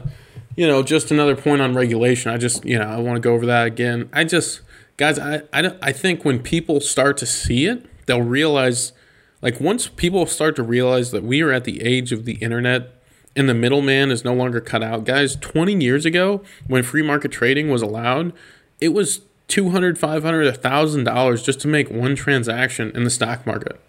[0.55, 2.31] you know, just another point on regulation.
[2.31, 4.09] I just, you know, I want to go over that again.
[4.13, 4.61] I just
[4.97, 8.93] guys, I I don't I think when people start to see it, they'll realize
[9.41, 12.93] like once people start to realize that we are at the age of the internet
[13.35, 15.03] and the middleman is no longer cut out.
[15.03, 18.33] Guys, 20 years ago when free market trading was allowed,
[18.79, 23.79] it was 200, 500, $1000 just to make one transaction in the stock market.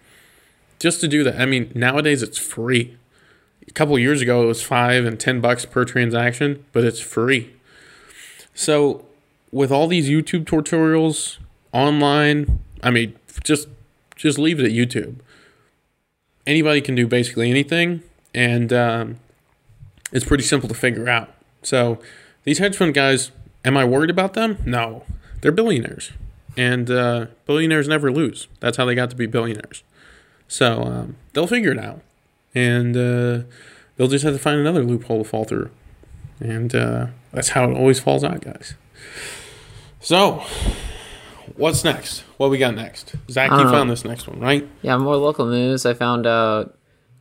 [0.79, 1.39] Just to do that.
[1.39, 2.97] I mean, nowadays it's free.
[3.67, 7.53] A couple years ago it was five and ten bucks per transaction but it's free.
[8.55, 9.05] So
[9.51, 11.37] with all these youtube tutorials
[11.71, 13.67] online i mean just
[14.15, 15.17] just leave it at youtube.
[16.47, 18.01] Anybody can do basically anything
[18.33, 19.17] and um,
[20.11, 21.33] it's pretty simple to figure out.
[21.61, 21.99] So
[22.43, 23.31] these hedge fund guys
[23.63, 24.57] am i worried about them?
[24.65, 25.03] No
[25.41, 26.11] they're billionaires
[26.57, 29.83] and uh, billionaires never lose that's how they got to be billionaires
[30.47, 32.01] so um, they'll figure it out
[32.55, 33.43] and uh,
[33.95, 35.69] they'll just have to find another loophole to fall through.
[36.39, 38.73] And uh, that's how it always falls out, guys.
[39.99, 40.43] So,
[41.55, 42.21] what's next?
[42.37, 43.13] What we got next?
[43.29, 44.67] Zach, you Uh, found this next one, right?
[44.81, 45.85] yeah, more local news.
[45.85, 46.75] I found out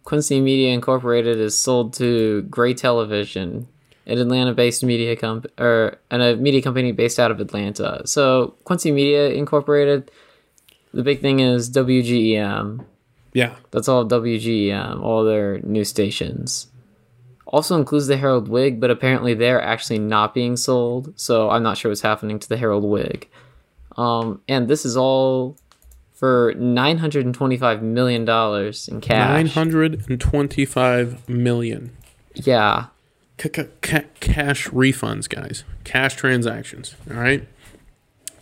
[0.04, 3.68] Quincy Media Incorporated is sold to Gray Television,
[4.08, 8.02] an Atlanta-based media comp or and a media company based out of Atlanta.
[8.06, 10.10] So Quincy Media Incorporated.
[10.94, 12.84] The big thing is WGEM.
[13.34, 13.56] Yeah.
[13.70, 16.68] That's all WGEM, all their news stations.
[17.46, 21.78] Also includes the Herald Whig, but apparently they're actually not being sold, so I'm not
[21.78, 23.28] sure what's happening to the Herald Whig.
[23.96, 25.56] Um, and this is all
[26.14, 29.54] for $925 million in cash.
[29.54, 31.96] 925 million.
[32.34, 32.86] Yeah.
[32.86, 32.97] C- c- ca-
[33.38, 35.64] cash refunds, guys.
[35.84, 36.94] Cash transactions.
[37.10, 37.46] All right.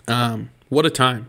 [0.08, 1.28] Um, what a time.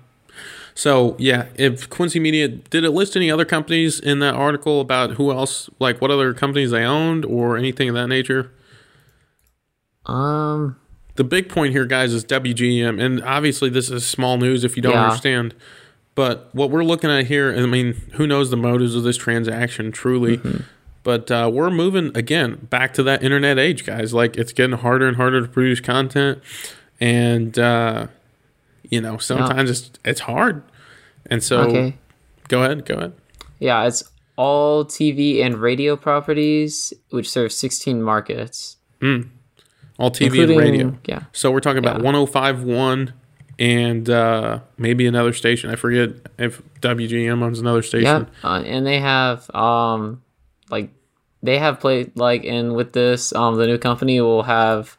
[0.73, 5.11] So yeah, if Quincy Media did it list any other companies in that article about
[5.11, 8.51] who else, like what other companies they owned or anything of that nature?
[10.05, 10.77] Um,
[11.15, 14.83] The big point here, guys, is WGM, and obviously this is small news if you
[14.83, 15.05] don't Yeah.
[15.05, 15.55] understand.
[16.13, 19.91] But what we're looking at here, I mean, who knows the motives of this transaction
[19.91, 20.39] truly?
[21.07, 24.13] But uh, we're moving again back to that internet age, guys.
[24.13, 26.43] Like it's getting harder and harder to produce content,
[26.99, 28.07] and uh,
[28.89, 30.63] you know sometimes it's it's hard.
[31.27, 31.95] And so, okay.
[32.49, 33.13] go ahead, go ahead.
[33.57, 34.03] Yeah, it's
[34.35, 38.75] all TV and radio properties, which serve 16 markets.
[39.01, 40.97] All TV including, and radio.
[41.05, 41.21] Yeah.
[41.31, 42.03] So we're talking about Yeah.
[42.03, 43.13] 1051
[43.59, 45.69] and uh, maybe another station.
[45.69, 48.27] I forget if WGM owns another Yeah, station.
[48.43, 50.21] uh, and they have um
[50.69, 50.89] like
[51.47, 54.97] they have played like and with this um the new company will have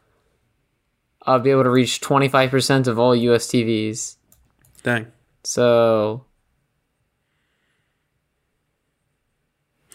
[1.27, 4.15] uh be able to reach 25% of all US TVs.
[4.83, 5.07] Dang.
[5.43, 6.25] So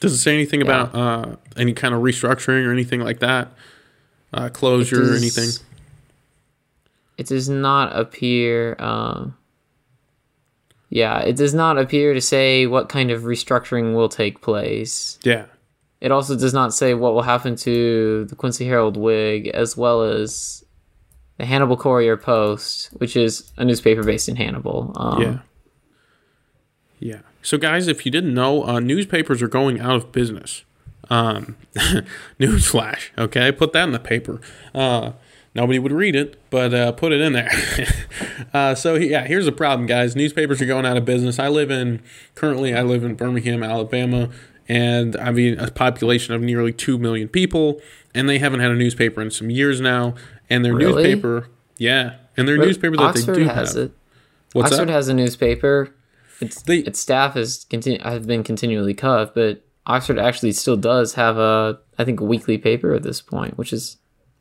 [0.01, 3.53] Does it say anything about uh, any kind of restructuring or anything like that?
[4.33, 5.51] Uh, closure or anything?
[7.17, 9.37] it does not appear um
[10.91, 15.19] yeah, it does not appear to say what kind of restructuring will take place.
[15.25, 15.47] Yeah.
[16.05, 20.03] It also does not say what will happen to the Quincy Herald Whig as well
[20.03, 20.63] as
[21.39, 24.93] the Hannibal Courier Post, which is a newspaper based in Hannibal.
[24.97, 25.39] Um, Yeah.
[26.99, 27.21] Yeah.
[27.41, 30.65] So, guys, if you didn't know, uh, newspapers are going out of business.
[31.09, 31.57] Um,
[32.39, 33.09] newsflash.
[33.17, 34.43] Okay, put that in the paper.
[34.75, 35.13] Uh,
[35.55, 37.51] nobody would read it, but uh, put it in there.
[38.53, 40.15] uh, so, yeah, here's the problem, guys.
[40.15, 41.39] Newspapers are going out of business.
[41.39, 42.03] I live in
[42.35, 42.75] currently.
[42.75, 44.29] I live in Birmingham, Alabama,
[44.69, 47.81] and I mean a population of nearly two million people,
[48.15, 50.15] and they haven't had a newspaper in some years now.
[50.51, 51.03] And their Really?
[51.05, 51.49] newspaper,
[51.79, 53.85] yeah, and their newspaper that Oxford they do has have.
[53.85, 53.93] it.
[54.53, 54.93] What's Oxford that?
[54.93, 55.91] has a newspaper.
[56.41, 61.15] Its They- its staff is continu- have been continually cut, but Oxford actually still does
[61.15, 63.97] have a I think a weekly paper at this point, which is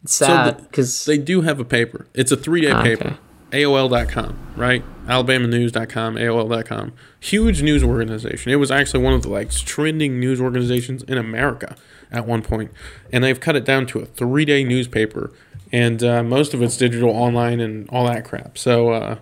[0.05, 2.07] sad the- because They do have a paper.
[2.13, 3.07] It's a three day Ah, paper.
[3.07, 3.17] okay.
[3.63, 4.83] AOL.com, right?
[5.05, 6.93] AlabamaNews.com, AOL.com.
[7.19, 8.51] Huge news organization.
[8.51, 11.75] It was actually one of the like trending news organizations in America
[12.11, 12.71] at one point,
[13.11, 15.31] and they've cut it down to a three day newspaper,
[15.71, 18.57] and uh, most of it's digital, online, and all that crap.
[18.57, 19.17] So, uh,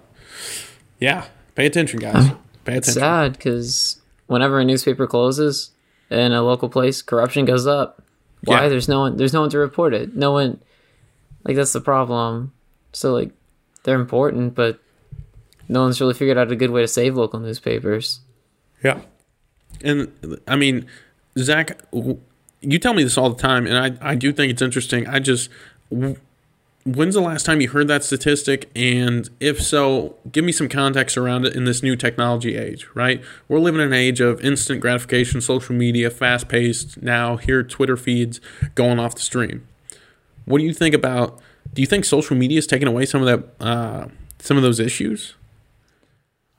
[1.00, 2.30] yeah, pay attention, guys.
[2.65, 3.02] Pay it's attention.
[3.02, 5.72] sad because whenever a newspaper closes
[6.10, 8.04] in a local place, corruption goes up.
[8.44, 8.63] Why?
[8.63, 8.70] Yeah.
[8.70, 9.17] There's no one.
[9.17, 10.15] There's no one to report it.
[10.15, 10.62] No one.
[11.44, 12.54] Like that's the problem.
[12.94, 13.32] So like,
[13.84, 14.80] they're important, but
[15.71, 18.19] no one's really figured out a good way to save local newspapers.
[18.84, 18.99] Yeah.
[19.81, 20.12] And
[20.45, 20.86] I mean,
[21.38, 21.81] Zach,
[22.62, 25.07] you tell me this all the time, and I, I do think it's interesting.
[25.07, 25.49] I just,
[25.89, 28.69] when's the last time you heard that statistic?
[28.75, 33.23] And if so, give me some context around it in this new technology age, right?
[33.47, 37.01] We're living in an age of instant gratification, social media, fast paced.
[37.01, 38.41] Now, here, Twitter feeds
[38.75, 39.65] going off the stream.
[40.43, 41.39] What do you think about?
[41.73, 44.07] Do you think social media is taking away some of that, uh,
[44.39, 45.36] some of those issues?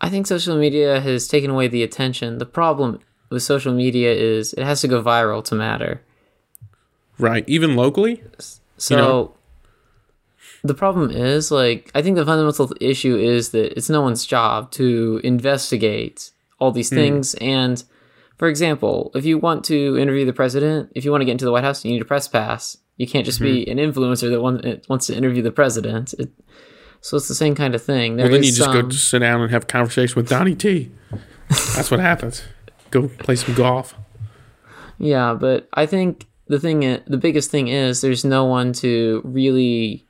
[0.03, 2.39] I think social media has taken away the attention.
[2.39, 2.99] The problem
[3.31, 6.03] with social media is it has to go viral to matter.
[7.19, 8.23] Right, even locally.
[8.77, 9.35] So know?
[10.65, 14.73] the problem is like I think the fundamental issue is that it's no one's job
[14.73, 16.97] to investigate all these hmm.
[16.97, 17.83] things and
[18.39, 21.45] for example, if you want to interview the president, if you want to get into
[21.45, 22.77] the White House, you need a press pass.
[22.97, 23.71] You can't just be hmm.
[23.71, 26.13] an influencer that want, wants to interview the president.
[26.15, 26.31] It,
[27.03, 28.17] so it's the same kind of thing.
[28.17, 30.55] There Well, then you just go some- sit down and have a conversation with Donnie
[30.55, 30.91] T.
[31.75, 32.43] That's what happens.
[32.91, 33.95] Go play some golf.
[34.99, 40.07] Yeah, but I think the thing, the biggest thing is there's no one to really,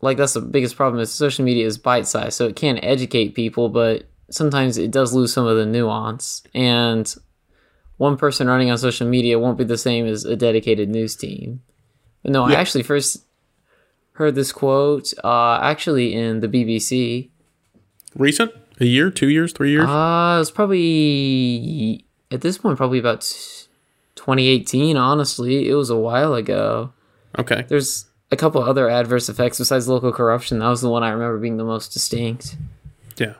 [0.00, 3.34] like that's the biggest problem is social media is bite sized, so it can educate
[3.34, 6.42] people, but sometimes it does lose some of the nuance.
[6.54, 7.12] And
[7.96, 11.60] one person running on social media won't be the same as a dedicated news team.
[12.22, 13.24] But no, I actually first
[14.14, 17.30] heard this quote uh, actually in the BBC.
[18.14, 18.52] Recent?
[18.80, 19.10] A year?
[19.10, 19.52] Two years?
[19.52, 19.88] Three years?
[19.88, 23.20] Uh, it was probably at this point probably about
[24.16, 24.96] 2018.
[24.96, 26.92] Honestly, it was a while ago.
[27.38, 27.64] okay.
[27.68, 30.58] There's a couple other adverse effects besides local corruption.
[30.60, 32.56] That was the one I remember being the most distinct.
[33.18, 33.34] Yeah.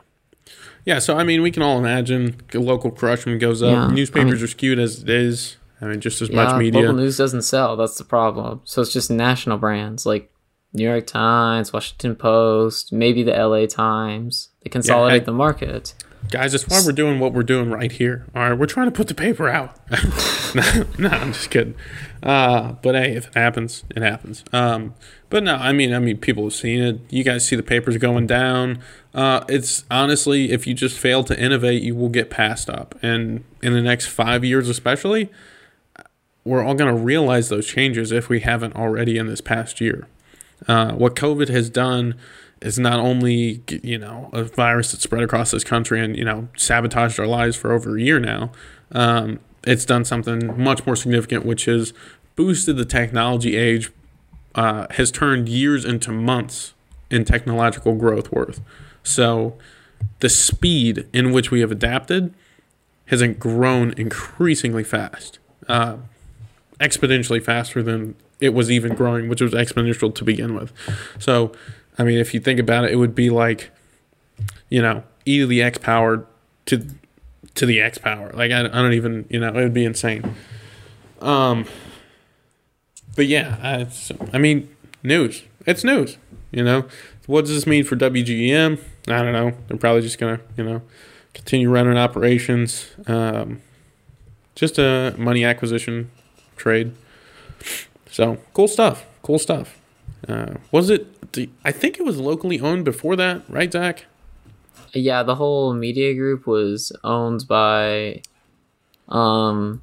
[0.85, 3.71] Yeah, so I mean, we can all imagine local corruption goes up.
[3.71, 5.57] Yeah, I Newspapers mean- are skewed as it is.
[5.81, 6.81] I mean, just as Yeah, much media.
[6.81, 7.75] local news doesn't sell.
[7.75, 8.61] That's the problem.
[8.63, 10.31] So it's just national brands like
[10.73, 14.49] New York Times, Washington Post, maybe the LA Times.
[14.63, 15.25] They consolidate hey.
[15.25, 15.93] the market.
[16.31, 18.25] Guys, that's why we're doing what we're doing right here.
[18.33, 19.77] All right, we're trying to put the paper out.
[20.55, 21.75] no, no, I'm just kidding.
[22.23, 24.43] Uh, but hey, if it happens, it happens.
[24.53, 24.95] Um,
[25.29, 27.01] but no, I mean, I mean, people have seen it.
[27.09, 28.79] You guys see the papers going down.
[29.13, 32.95] Uh, it's honestly, if you just fail to innovate, you will get passed up.
[33.01, 35.29] And in the next five years, especially,
[36.45, 40.07] we're all going to realize those changes if we haven't already in this past year.
[40.67, 42.15] Uh, what COVID has done
[42.61, 46.47] is not only you know a virus that spread across this country and you know
[46.55, 48.51] sabotaged our lives for over a year now.
[48.91, 51.93] Um, it's done something much more significant, which is
[52.35, 53.91] boosted the technology age,
[54.55, 56.73] uh, has turned years into months
[57.09, 58.59] in technological growth worth.
[59.03, 59.57] So
[60.19, 62.33] the speed in which we have adapted
[63.07, 65.97] has grown increasingly fast, uh,
[66.79, 70.71] exponentially faster than it was even growing, which was exponential to begin with.
[71.19, 71.51] So,
[71.97, 73.71] I mean, if you think about it, it would be like,
[74.69, 76.25] you know, e to the x power
[76.65, 76.85] to
[77.55, 78.31] to the x power.
[78.33, 80.35] Like I, I don't even, you know, it would be insane.
[81.21, 81.65] Um,
[83.15, 83.87] but yeah, I,
[84.35, 85.43] I mean, news.
[85.65, 86.17] It's news.
[86.51, 86.85] You know,
[87.25, 88.79] what does this mean for WGM?
[89.07, 89.53] I don't know.
[89.67, 90.81] They're probably just gonna, you know,
[91.33, 92.87] continue running operations.
[93.07, 93.61] Um,
[94.55, 96.11] just a money acquisition
[96.57, 96.93] trade.
[98.13, 99.05] So cool stuff.
[99.23, 99.79] Cool stuff.
[100.27, 101.31] Uh, was it?
[101.33, 104.05] the- I think it was locally owned before that, right, Zach?
[104.93, 108.21] Yeah, the whole media group was owned by,
[109.09, 109.81] um,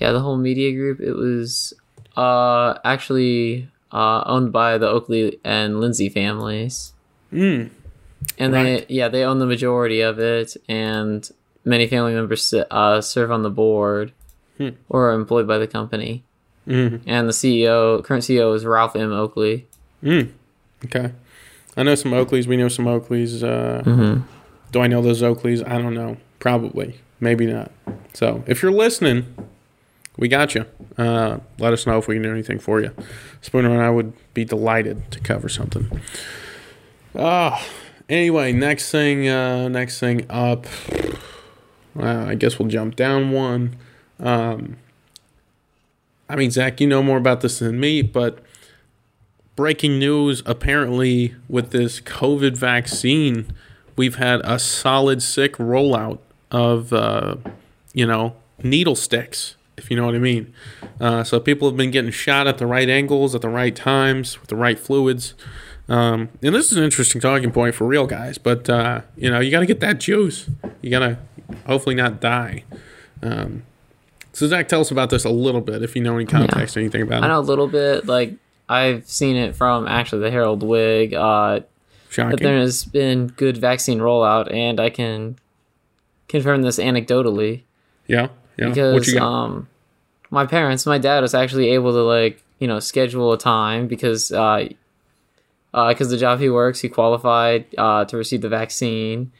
[0.00, 1.00] yeah, the whole media group.
[1.00, 1.74] It was,
[2.16, 6.94] uh, actually, uh, owned by the Oakley and Lindsay families,
[7.30, 7.68] Mm.
[8.38, 8.88] and Right.
[8.88, 11.28] they, yeah, they own the majority of it, and
[11.62, 14.12] many family members uh, serve on the board
[14.56, 14.70] Hmm.
[14.88, 16.24] or are employed by the company.
[16.66, 17.00] Mm.
[17.06, 19.12] And the CEO, current CEO, is Ralph M.
[19.12, 19.66] Oakley.
[20.02, 20.32] Mm.
[20.84, 21.12] Okay.
[21.76, 22.46] I know some Oakleys.
[22.46, 23.42] We know some Oakleys.
[23.42, 24.22] Uh, Mm-hmm.
[24.72, 25.66] Do I know those Oakleys?
[25.66, 26.16] I don't know.
[26.40, 27.00] Probably.
[27.20, 27.70] Maybe not.
[28.14, 29.26] So if you're listening,
[30.16, 30.66] we got you.
[30.98, 32.90] Uh, let us know if we can do anything for you.
[33.42, 35.88] Spooner and I would be delighted to cover something.
[37.14, 37.64] Ah,
[38.08, 40.66] Anyway, next thing, uh, next thing up.
[41.98, 43.74] Uh, I guess we'll jump down one.
[44.20, 44.76] Um,
[46.28, 48.40] I mean, Zach, you know more about this than me, but
[49.54, 53.52] breaking news apparently with this COVID vaccine,
[53.96, 56.18] we've had a solid sick rollout
[56.50, 57.36] of, uh,
[57.92, 60.52] you know, needle sticks, if you know what I mean.
[61.00, 64.40] Uh, so people have been getting shot at the right angles, at the right times,
[64.40, 65.34] with the right fluids.
[65.88, 69.38] Um, and this is an interesting talking point for real guys, but, uh, you know,
[69.38, 70.50] you got to get that juice.
[70.82, 71.18] You got to
[71.66, 72.64] hopefully not die.
[73.22, 73.62] Um,
[74.36, 76.80] so Zach, tell us about this a little bit, if you know any context or
[76.80, 77.24] anything about it.
[77.24, 78.04] I know a little bit.
[78.04, 78.34] Like
[78.68, 81.14] I've seen it from actually the Herald Whig.
[81.14, 81.60] Uh,
[82.10, 82.32] Shocking.
[82.32, 85.38] but there has been good vaccine rollout, and I can
[86.28, 87.62] confirm this anecdotally
[88.08, 88.28] yeah,
[88.58, 88.66] yeah.
[88.66, 89.26] what because you got?
[89.26, 89.68] um,
[90.30, 94.30] my parents, my dad was actually able to like you know schedule a time because
[94.32, 94.68] uh,
[95.72, 99.32] because the job he works, he qualified uh, to receive the vaccine,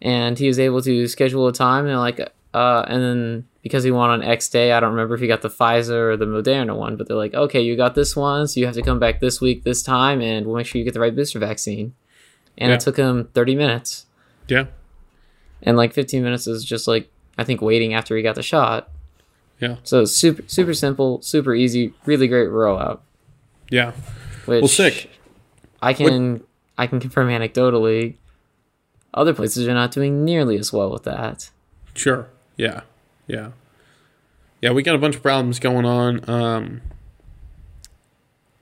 [0.00, 2.20] and he was able to schedule a time and like
[2.54, 5.42] uh, and then because he won on X day, I don't remember if he got
[5.42, 8.58] the Pfizer or the Moderna one, but they're like, okay, you got this one, so
[8.60, 10.94] you have to come back this week, this time, and we'll make sure you get
[10.94, 11.94] the right booster vaccine.
[12.58, 12.74] And Yeah.
[12.76, 14.06] it took him thirty minutes,
[14.48, 14.66] yeah,
[15.62, 17.08] and like fifteen minutes is just like
[17.38, 18.90] I think waiting after he got the shot.
[19.60, 23.00] yeah, So super super simple, super easy, really great rollout.
[23.70, 23.92] yeah.
[24.46, 25.10] Which Well, sick.
[25.82, 26.42] I can
[26.76, 28.14] I can confirm anecdotally.
[29.14, 31.50] Other places are not doing nearly as well with that.
[31.94, 32.26] Sure.
[32.56, 32.82] Yeah.
[33.32, 33.50] Yeah.
[34.60, 36.28] Yeah, we got a bunch of problems going on.
[36.28, 36.80] Um,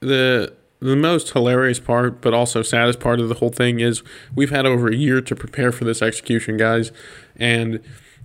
[0.01, 4.03] the the most hilarious part, but also saddest part of the whole thing is
[4.35, 6.93] we've had over a year to prepare for this execution, guys.
[7.35, 7.81] And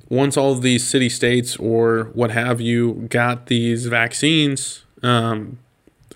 [0.07, 5.57] once all of these city states or what have you got these vaccines, um,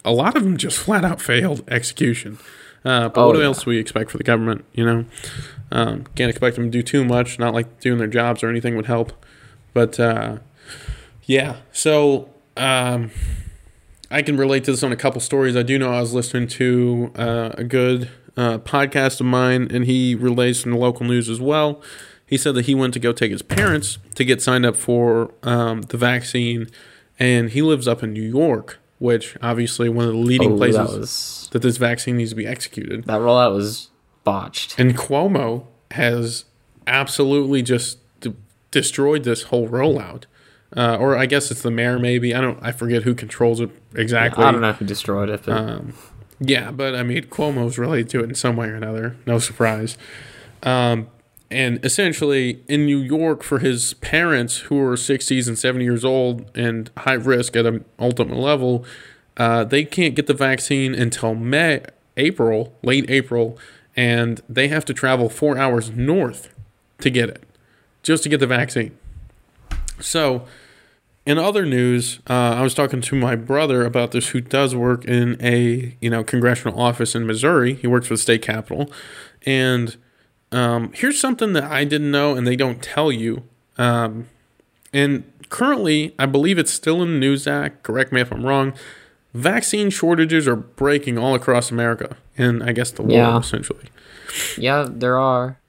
[0.05, 2.37] a lot of them just flat out failed execution.
[2.85, 3.45] Uh, but Oh, what yeah.
[3.45, 4.63] else do we expect for the government?
[4.73, 5.05] You know,
[5.71, 7.39] um, can't expect them to do too much.
[7.39, 9.25] Not like doing their jobs or anything would help.
[9.73, 10.37] But uh,
[11.23, 13.11] yeah, so um,
[14.09, 15.55] I can relate to this on a couple stories.
[15.55, 19.85] I do know I was listening to uh, a good uh, podcast of mine, and
[19.85, 21.81] he relays from the local news as well.
[22.25, 25.33] He said that he went to go take his parents to get signed up for
[25.43, 26.67] um, the vaccine,
[27.19, 31.47] and he lives up in New York, which obviously one of the leading Oh, places
[31.51, 33.05] that that, this vaccine needs to be executed.
[33.05, 33.89] that rollout was
[34.23, 34.77] botched.
[34.77, 36.43] And Cuomo has
[36.85, 37.97] absolutely just
[38.71, 40.23] destroyed this whole rollout.
[40.75, 42.35] Uh, or I guess it's the mayor, maybe.
[42.35, 42.59] I don't.
[42.61, 44.43] I forget who controls it exactly.
[44.43, 45.93] I don't know who destroyed it, but Um,
[46.39, 49.15] yeah, but I mean, Cuomo's related to it in some way or another.
[49.25, 49.97] No surprise.
[50.63, 51.07] Um,
[51.49, 56.51] and essentially, in New York, for his parents who are 60s and 70 years old
[56.55, 58.83] and high risk at an ultimate level,
[59.37, 61.81] uh, they can't get the vaccine until May,
[62.17, 63.57] April, late April,
[63.95, 66.53] and they have to travel four hours north
[66.99, 67.43] to get it,
[68.03, 68.97] just to get the vaccine.
[69.99, 70.45] So,
[71.25, 75.03] in other news, uh, I was talking to my brother about this, who does work
[75.05, 77.73] in a you know congressional office in Missouri.
[77.73, 78.91] He works for the state capitol,
[79.45, 79.97] and
[80.51, 83.43] um, here's something that I didn't know, and they don't tell you.
[83.77, 84.27] Um,
[84.93, 87.83] and currently, I believe it's still in the News Act.
[87.83, 88.73] Correct me if I'm wrong.
[89.33, 93.37] Vaccine shortages are breaking all across America, and I guess the world Yeah.
[93.37, 93.89] essentially.
[94.57, 95.59] yeah, there are.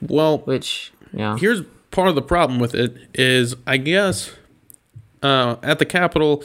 [0.00, 4.32] Well, Which yeah, here's part of the problem with it is I guess
[5.22, 6.42] uh, at the Capitol,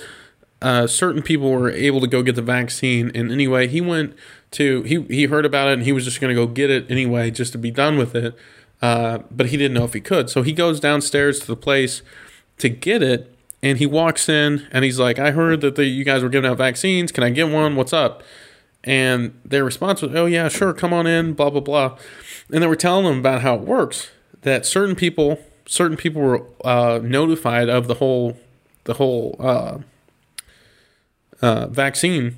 [0.61, 4.15] uh, certain people were able to go get the vaccine, and anyway, he went
[4.51, 6.89] to he he heard about it and he was just going to go get it
[6.89, 8.35] anyway, just to be done with it.
[8.81, 12.01] Uh, but he didn't know if he could, so he goes downstairs to the place
[12.57, 16.03] to get it, and he walks in and he's like, "I heard that the, you
[16.03, 17.11] guys were giving out vaccines.
[17.11, 17.75] Can I get one?
[17.75, 18.23] What's up?"
[18.83, 21.97] And their response was, "Oh yeah, sure, come on in." Blah blah blah,
[22.51, 24.09] and they were telling them about how it works.
[24.43, 28.37] That certain people, certain people were uh, notified of the whole,
[28.83, 29.79] the whole uh,
[31.41, 32.37] uh, vaccine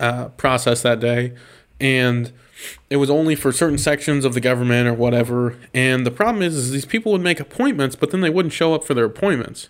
[0.00, 1.34] uh, process that day,
[1.80, 2.32] and
[2.88, 5.56] it was only for certain sections of the government or whatever.
[5.72, 8.74] And the problem is, is these people would make appointments, but then they wouldn't show
[8.74, 9.68] up for their appointments.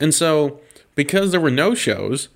[0.00, 0.60] And so,
[0.94, 2.28] because there were no shows,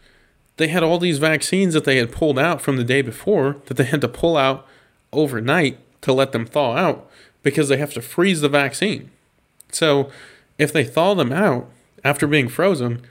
[0.57, 3.76] they had all these vaccines that they had pulled out from the day before that
[3.76, 4.66] they had to pull out
[5.12, 7.11] overnight to let them thaw out
[7.43, 9.11] because they have to freeze the vaccine.
[9.70, 10.11] So,
[10.59, 11.68] if they thaw them out
[12.05, 13.03] after being frozen,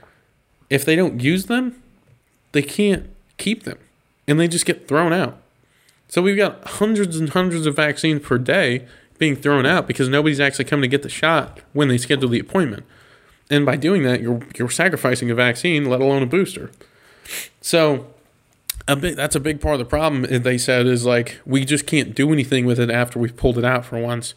[0.70, 1.82] if they don't use them,
[2.52, 3.78] they can't keep them
[4.26, 5.38] and they just get thrown out.
[6.08, 8.86] So we've got hundreds and hundreds of vaccines per day
[9.18, 12.38] being thrown out because nobody's actually coming to get the shot when they schedule the
[12.38, 12.84] appointment.
[13.50, 16.70] And by doing that, you're you're sacrificing a vaccine, let alone a booster.
[17.60, 18.06] So
[18.88, 21.64] a big that's a big part of the problem eh, they said is like we
[21.64, 24.34] just can't do anything with it after we've pulled it out for once.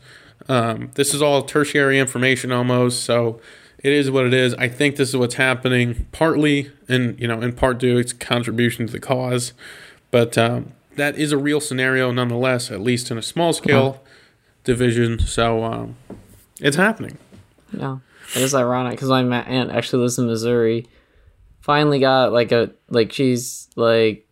[0.47, 3.39] Um, this is all tertiary information almost so
[3.79, 4.53] it is what it is.
[4.55, 8.13] I think this is what's happening partly and you know in part due to its
[8.13, 9.53] contribution to the cause.
[10.11, 14.03] But um, that is a real scenario nonetheless at least in a small scale
[14.63, 15.19] division.
[15.19, 15.95] So um,
[16.59, 17.17] it's happening.
[17.71, 18.01] No,
[18.35, 20.87] it is ironic because my aunt actually lives in Missouri.
[21.61, 24.24] Finally got like a like she's like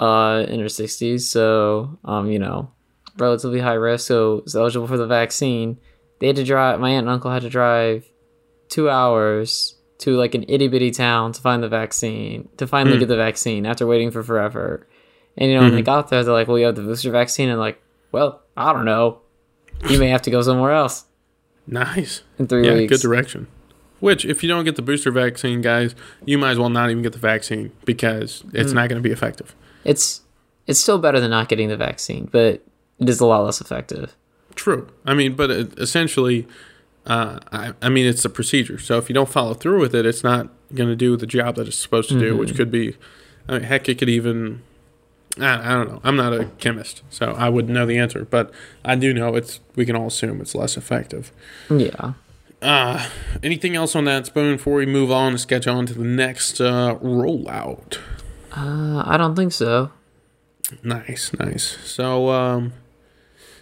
[0.00, 2.70] uh in her sixties, so um you know
[3.18, 5.78] relatively high risk, so is eligible for the vaccine.
[6.18, 6.80] They had to drive.
[6.80, 8.10] My aunt and uncle had to drive
[8.68, 13.08] two hours to like an itty bitty town to find the vaccine to finally get
[13.08, 14.86] the vaccine after waiting for forever.
[15.36, 17.48] And you know when they got there, they're like, "Well, you have the booster vaccine,"
[17.48, 17.80] and like,
[18.10, 19.20] "Well, I don't know.
[19.88, 21.04] You may have to go somewhere else
[21.66, 23.46] nice in three yeah weeks." good direction
[24.00, 25.94] which if you don't get the booster vaccine guys
[26.24, 29.12] you might as well not even get the vaccine because it's not going to be
[29.12, 30.22] effective it's
[30.66, 32.62] it's still better than not getting the vaccine, but
[32.98, 34.16] it is a lot less effective.
[34.54, 34.88] True.
[35.04, 36.46] I mean, but it, essentially,
[37.06, 38.78] uh, I, I mean, it's a procedure.
[38.78, 41.56] So if you don't follow through with it, it's not going to do the job
[41.56, 42.96] that it's supposed to do, which could be,
[43.48, 44.62] I mean, heck, it could even.
[45.38, 46.00] I, I don't know.
[46.04, 48.24] I'm not a chemist, so I wouldn't know the answer.
[48.24, 48.52] But
[48.84, 49.60] I do know it's.
[49.76, 51.32] We can all assume it's less effective.
[51.70, 52.14] Yeah.
[52.60, 53.08] Uh,
[53.42, 56.60] anything else on that spoon before we move on and sketch on to the next
[56.60, 57.98] uh, rollout?
[58.56, 59.90] Uh, I don't think so.
[60.82, 61.78] Nice, nice.
[61.84, 62.72] So, um,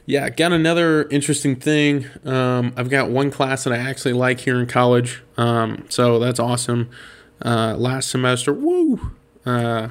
[0.06, 2.06] yeah, got another interesting thing.
[2.24, 5.22] Um, I've got one class that I actually like here in college.
[5.36, 6.88] Um, so that's awesome.
[7.44, 9.12] Uh, last semester, woo.
[9.44, 9.88] Uh,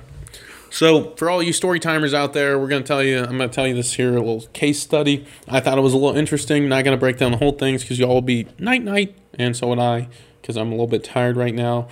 [0.69, 3.19] so for all you story timers out there, we're gonna tell you.
[3.19, 5.25] I'm gonna tell you this here, a little case study.
[5.47, 6.67] I thought it was a little interesting.
[6.67, 9.55] Not gonna break down the whole things because you all will be night night, and
[9.55, 10.09] so would I,
[10.41, 11.87] because I'm a little bit tired right now.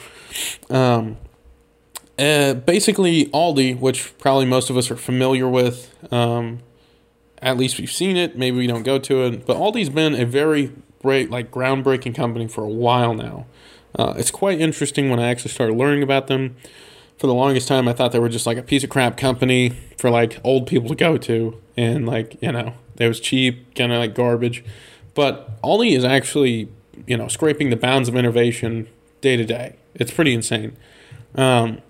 [0.70, 1.18] Um,
[2.18, 6.60] uh, basically, Aldi, which probably most of us are familiar with, um,
[7.42, 8.38] at least we've seen it.
[8.38, 12.48] Maybe we don't go to it, but Aldi's been a very great, like groundbreaking company
[12.48, 13.46] for a while now.
[13.98, 16.56] Uh, it's quite interesting when I actually started learning about them.
[17.18, 19.70] For the longest time, I thought they were just like a piece of crap company
[19.98, 23.94] for like old people to go to, and like you know, it was cheap, kind
[23.94, 24.66] of like garbage.
[25.14, 26.68] But Aldi is actually,
[27.08, 28.88] you know, scraping the bounds of innovation
[29.22, 29.78] day to day.
[29.94, 30.76] It's pretty insane.
[31.36, 31.82] Um,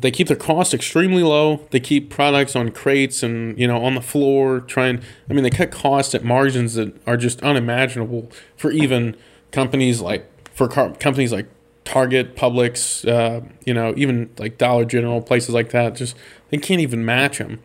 [0.00, 1.66] they keep their costs extremely low.
[1.70, 4.60] They keep products on crates and you know on the floor.
[4.60, 9.16] Trying, I mean, they cut costs at margins that are just unimaginable for even
[9.52, 11.48] companies like for car- companies like
[11.84, 15.96] Target, Publix, uh, you know, even like Dollar General, places like that.
[15.96, 16.16] Just
[16.50, 17.60] they can't even match them.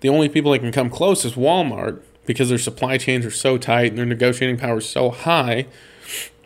[0.00, 3.58] The only people that can come close is Walmart because their supply chains are so
[3.58, 5.66] tight and their negotiating power is so high.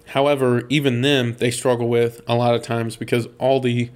[0.06, 3.90] However, even them they struggle with a lot of times because Aldi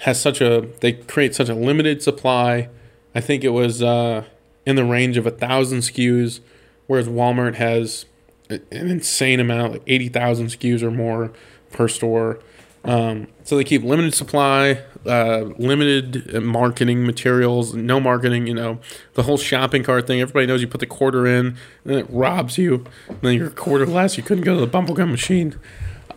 [0.00, 2.68] has such a they create such a limited supply.
[3.14, 4.24] I think it was uh,
[4.66, 6.40] in the range of a thousand SKUs,
[6.86, 8.06] whereas Walmart has
[8.48, 11.32] an insane amount, like eighty thousand SKUs or more
[11.70, 12.40] per store.
[12.82, 18.46] Um, so they keep limited supply, uh, limited marketing materials, no marketing.
[18.46, 18.80] You know,
[19.14, 20.20] the whole shopping cart thing.
[20.22, 22.86] Everybody knows you put the quarter in, and it robs you.
[23.08, 24.16] And then you're quarter less.
[24.16, 25.58] You couldn't go to the bubblegum machine.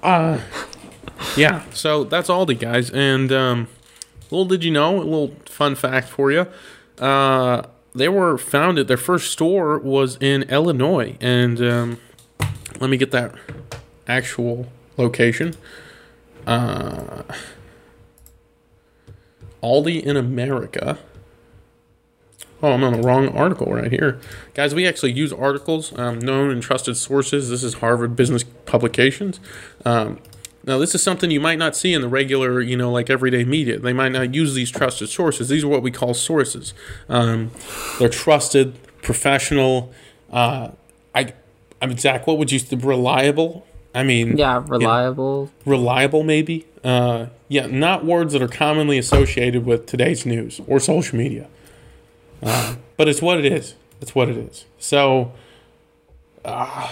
[0.01, 0.39] Uh,
[1.37, 2.89] yeah, so that's Aldi, guys.
[2.91, 3.67] And um,
[4.31, 6.47] little did you know, a little fun fact for you.
[6.99, 7.63] Uh,
[7.95, 11.17] they were founded, their first store was in Illinois.
[11.21, 11.99] And um,
[12.79, 13.35] let me get that
[14.07, 14.67] actual
[14.97, 15.55] location.
[16.45, 17.23] Uh,
[19.61, 20.99] Aldi in America.
[22.61, 24.19] Oh, I'm on the wrong article right here.
[24.53, 27.49] Guys, we actually use articles, um, known and trusted sources.
[27.49, 29.39] This is Harvard Business Publications.
[29.85, 30.19] Um,
[30.65, 33.43] now, this is something you might not see in the regular, you know, like everyday
[33.43, 33.79] media.
[33.79, 35.49] They might not use these trusted sources.
[35.49, 36.73] These are what we call sources.
[37.09, 37.51] Um,
[37.99, 39.91] they're trusted, professional.
[40.31, 40.71] Uh,
[41.13, 41.33] I,
[41.81, 43.67] I mean, Zach, what would you reliable?
[43.93, 45.51] I mean, Yeah, reliable.
[45.65, 51.17] reliable maybe uh, yeah not words that are commonly associated with today's news or social
[51.17, 51.47] media
[52.41, 55.31] uh, but it's what it is it's what it is so
[56.43, 56.91] uh,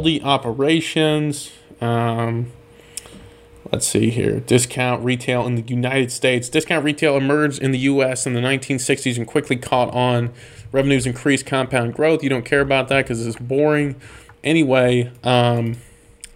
[0.00, 1.50] the operations
[1.82, 2.52] um,
[3.70, 8.26] let's see here discount retail in the united states discount retail emerged in the us
[8.26, 10.32] in the 1960s and quickly caught on
[10.72, 13.94] revenues increased compound growth you don't care about that because it's boring
[14.44, 15.76] anyway um,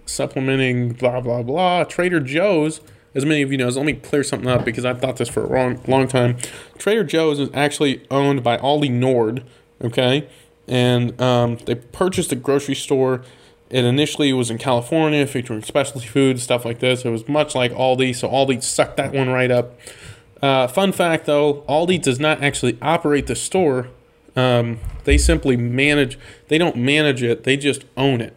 [0.06, 1.84] supplementing blah blah blah.
[1.84, 2.80] Trader Joe's,
[3.14, 5.44] as many of you know, let me clear something up because I've thought this for
[5.44, 6.36] a long long time.
[6.78, 9.44] Trader Joe's is actually owned by Aldi Nord,
[9.82, 10.28] okay,
[10.66, 13.22] and um, they purchased a grocery store.
[13.68, 17.04] It initially was in California, featuring specialty foods, stuff like this.
[17.04, 19.78] It was much like Aldi, so Aldi sucked that one right up.
[20.40, 23.88] Uh, fun fact though, Aldi does not actually operate the store.
[24.36, 26.18] Um, they simply manage.
[26.48, 27.44] They don't manage it.
[27.44, 28.36] They just own it.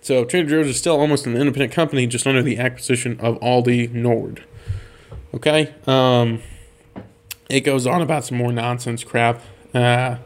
[0.00, 3.92] So Trader Joe's is still almost an independent company, just under the acquisition of Aldi
[3.92, 4.42] Nord.
[5.32, 5.72] Okay.
[5.86, 6.42] Um,
[7.48, 9.40] it goes on about some more nonsense crap.
[9.72, 10.16] Uh,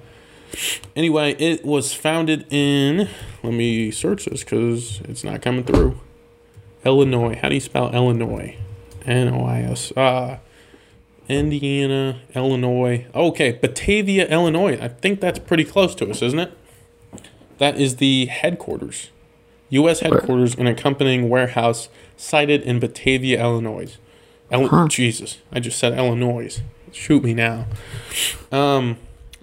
[0.94, 3.08] anyway, it was founded in.
[3.42, 6.00] Let me search this because it's not coming through.
[6.84, 7.38] Illinois.
[7.40, 8.56] How do you spell Illinois?
[9.04, 9.92] N O I S.
[9.96, 10.38] Uh,
[11.28, 13.06] Indiana, Illinois.
[13.14, 14.78] Okay, Batavia, Illinois.
[14.80, 16.52] I think that's pretty close to us, isn't it?
[17.58, 19.10] That is the headquarters.
[19.70, 20.00] U.S.
[20.00, 23.96] headquarters and accompanying warehouse sited in Batavia, Illinois.
[24.52, 24.86] El- Huh.
[24.88, 26.62] Jesus, I just said Illinois.
[26.92, 27.66] Shoot me now.
[28.52, 28.96] Um,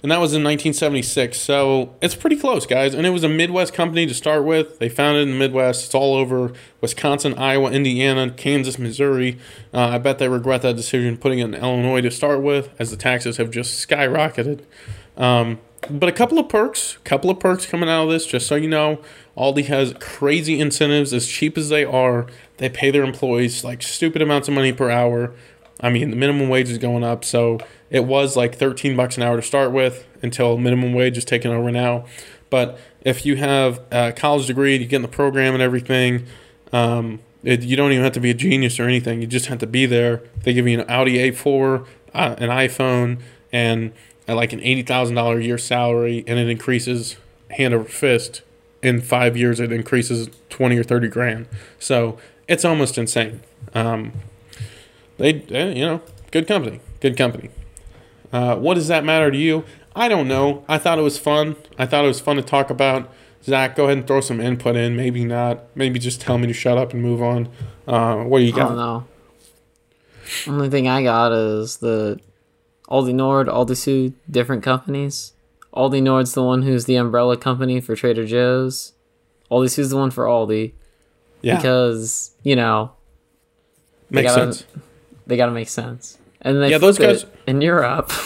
[0.03, 1.39] and that was in 1976.
[1.39, 2.93] So it's pretty close, guys.
[2.93, 4.77] And it was a Midwest company to start with.
[4.79, 5.85] They founded in the Midwest.
[5.85, 6.51] It's all over
[6.81, 9.39] Wisconsin, Iowa, Indiana, Kansas, Missouri.
[9.73, 12.91] Uh, I bet they regret that decision putting it in Illinois to start with, as
[12.91, 14.65] the taxes have just skyrocketed.
[15.15, 18.55] Um, but a couple of perks, couple of perks coming out of this, just so
[18.55, 19.01] you know.
[19.37, 22.27] Aldi has crazy incentives, as cheap as they are.
[22.57, 25.33] They pay their employees like stupid amounts of money per hour.
[25.83, 27.59] I mean, the minimum wage is going up, so
[27.89, 31.51] it was like 13 bucks an hour to start with until minimum wage is taken
[31.51, 32.05] over now.
[32.49, 36.25] But if you have a college degree, you get in the program and everything,
[36.71, 39.19] um, it, you don't even have to be a genius or anything.
[39.19, 40.21] You just have to be there.
[40.43, 43.19] They give you an Audi A4, uh, an iPhone,
[43.51, 43.91] and
[44.27, 47.17] uh, like an $80,000 a year salary, and it increases
[47.51, 48.41] hand over fist.
[48.81, 51.47] In five years, it increases 20 or 30 grand.
[51.79, 52.17] So
[52.47, 53.41] it's almost insane.
[53.73, 54.13] Um,
[55.23, 56.01] they, they, you know,
[56.31, 57.49] good company, good company.
[58.31, 59.63] Uh, what does that matter to you?
[59.95, 60.65] I don't know.
[60.67, 61.55] I thought it was fun.
[61.77, 63.09] I thought it was fun to talk about.
[63.43, 64.95] Zach, go ahead and throw some input in.
[64.95, 65.63] Maybe not.
[65.75, 67.47] Maybe just tell me to shut up and move on.
[67.87, 68.65] Uh, what do you got?
[68.65, 69.07] I don't know.
[70.47, 72.19] Only thing I got is the
[72.89, 75.33] Aldi Nord, Aldi Sud, different companies.
[75.75, 78.93] Aldi Nord's the one who's the umbrella company for Trader Joe's.
[79.51, 80.73] Aldi Sud's the one for Aldi
[81.41, 82.91] Yeah, because you know
[84.09, 84.65] makes gotta- sense.
[85.27, 86.17] They got to make sense.
[86.41, 88.11] And they Yeah, those guys- in Europe.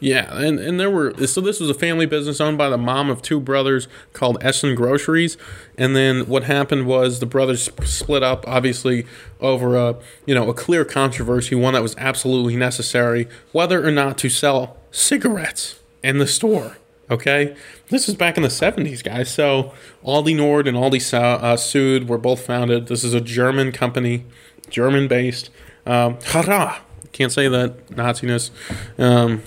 [0.00, 3.10] Yeah, and, and there were so this was a family business owned by the mom
[3.10, 5.36] of two brothers called Essen Groceries,
[5.76, 9.06] and then what happened was the brothers split up, obviously
[9.40, 14.16] over a you know a clear controversy, one that was absolutely necessary, whether or not
[14.18, 16.76] to sell cigarettes in the store.
[17.10, 17.56] Okay,
[17.88, 19.28] this is back in the '70s, guys.
[19.34, 19.72] So
[20.04, 22.86] Aldi Nord and Aldi uh, Sud were both founded.
[22.86, 24.26] This is a German company,
[24.70, 25.50] German based.
[25.88, 26.78] Um, hurrah!
[27.12, 28.50] Can't say that Naziness.
[28.98, 29.42] Um,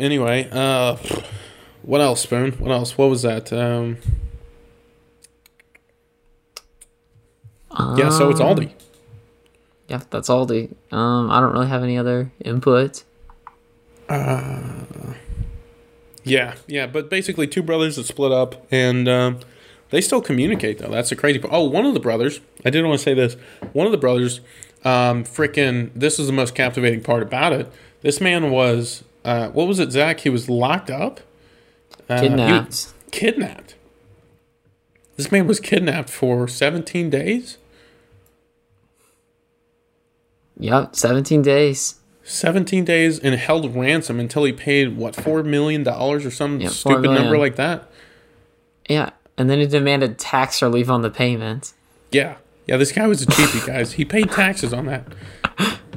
[0.00, 0.96] Anyway, uh,
[1.82, 2.52] what else, Spoon?
[2.52, 2.96] What else?
[2.96, 3.52] What was that?
[3.52, 3.98] Um,
[7.96, 8.70] yeah, so it's Um, Aldi.
[9.88, 10.72] Yeah, that's Aldi.
[10.90, 13.04] Um, I don't really have any other input.
[16.24, 19.40] Yeah, yeah, but basically two brothers that split up, and um,
[19.90, 20.90] they still communicate though.
[20.90, 21.52] That's the crazy part.
[21.52, 22.40] Oh, one of the brothers.
[22.64, 23.34] I did want to say this.
[23.72, 24.40] One of the brothers,
[24.84, 25.90] um, freaking.
[25.94, 27.70] This is the most captivating part about it.
[28.02, 30.20] This man was, uh, what was it, Zach?
[30.20, 31.20] He was locked up,
[32.08, 32.88] uh, Kidnapped.
[33.12, 33.74] kidnapped.
[35.16, 37.58] This man was kidnapped for 17 days.
[40.58, 41.96] Yep, 17 days.
[42.24, 46.68] 17 days and held ransom until he paid what four million dollars or some Yeah,
[46.68, 47.22] stupid million.
[47.22, 47.90] number like that
[48.88, 51.72] Yeah, and then he demanded tax relief on the payment.
[52.12, 52.36] yeah
[52.66, 55.04] yeah this guy was a cheapie guys he paid taxes on that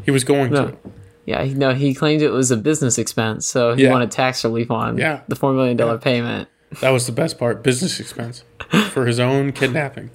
[0.04, 0.68] he was going No.
[0.70, 0.78] to
[1.26, 3.92] Yeah, no, he claimed it was a business expense, so he Yeah.
[3.92, 5.22] wanted tax relief on Yeah.
[5.28, 6.48] the $4 million payment.
[6.82, 8.44] that was the best part business expense
[8.92, 10.10] for his own kidnapping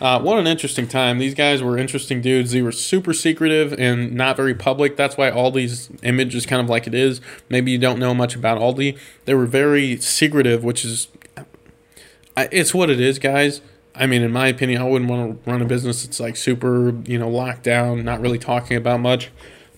[0.00, 4.12] uh, what an interesting time these guys were interesting dudes they were super secretive and
[4.12, 7.78] not very public that's why aldi's image is kind of like it is maybe you
[7.78, 11.08] don't know much about aldi they were very secretive which is
[12.36, 13.60] it's what it is, guys.
[13.94, 16.94] I mean, in my opinion, I wouldn't want to run a business that's like super,
[17.04, 19.30] you know, locked down, not really talking about much.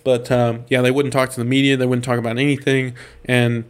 [0.04, 1.76] But um, yeah, they wouldn't talk to the media.
[1.76, 2.94] They wouldn't talk about anything,
[3.24, 3.64] and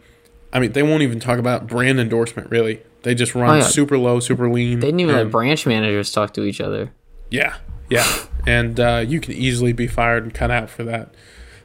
[0.53, 2.51] I mean, they won't even talk about brand endorsement.
[2.51, 3.63] Really, they just run Oh, yeah.
[3.65, 4.81] super low, super lean.
[4.81, 6.91] They didn't even let branch managers talk to each other.
[7.31, 7.57] yeah,
[7.91, 8.07] yeah,
[8.47, 11.15] and uh, you can easily be fired and cut out for that.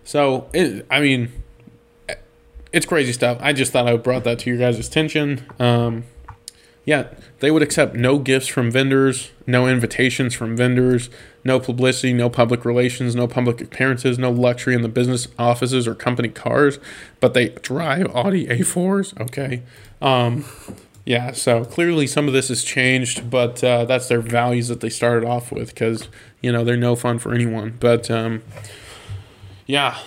[0.03, 1.31] So, it, I mean,
[2.73, 3.37] it's crazy stuff.
[3.41, 5.45] I just thought I brought that to your guys' attention.
[5.59, 6.03] Um,
[6.87, 7.09] yeah,
[7.39, 11.09] they would accept no gifts from vendors, no invitations from vendors,
[11.43, 15.93] no publicity, no public relations, no public appearances, no luxury in the business offices or
[15.93, 16.79] company cars,
[17.19, 19.19] but they drive Audi A4s.
[19.19, 19.63] Okay.
[20.01, 20.45] Um,
[21.03, 24.89] yeah, so clearly some of this has changed, but uh, that's their values that they
[24.89, 26.07] started off with because,
[26.41, 27.75] you know, they're no fun for anyone.
[27.81, 28.43] But, um,
[29.65, 29.97] yeah.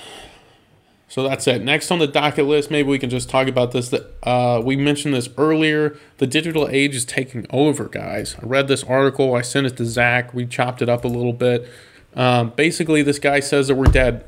[1.11, 1.65] So that's it.
[1.65, 3.89] Next on the docket list, maybe we can just talk about this.
[3.89, 5.99] That uh, we mentioned this earlier.
[6.19, 8.37] The digital age is taking over, guys.
[8.41, 9.35] I read this article.
[9.35, 10.33] I sent it to Zach.
[10.33, 11.69] We chopped it up a little bit.
[12.15, 14.25] Um, basically, this guy says that we're dead.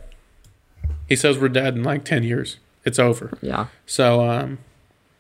[1.09, 2.57] He says we're dead in like ten years.
[2.85, 3.39] It's over.
[3.41, 3.69] Yeah.
[3.87, 4.59] So, um,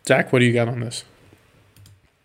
[0.04, 1.04] Zach, what do you got on this?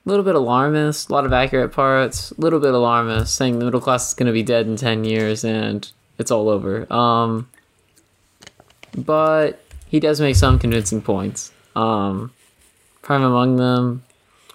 [0.04, 3.66] A little bit alarmist, a lot of accurate parts, a little bit alarmist, saying the
[3.66, 6.92] middle class is going to be dead in 10 years and it's all over.
[6.92, 7.50] Um,
[8.96, 11.52] but he does make some convincing points.
[11.76, 12.32] Um,
[13.02, 14.04] prime among them,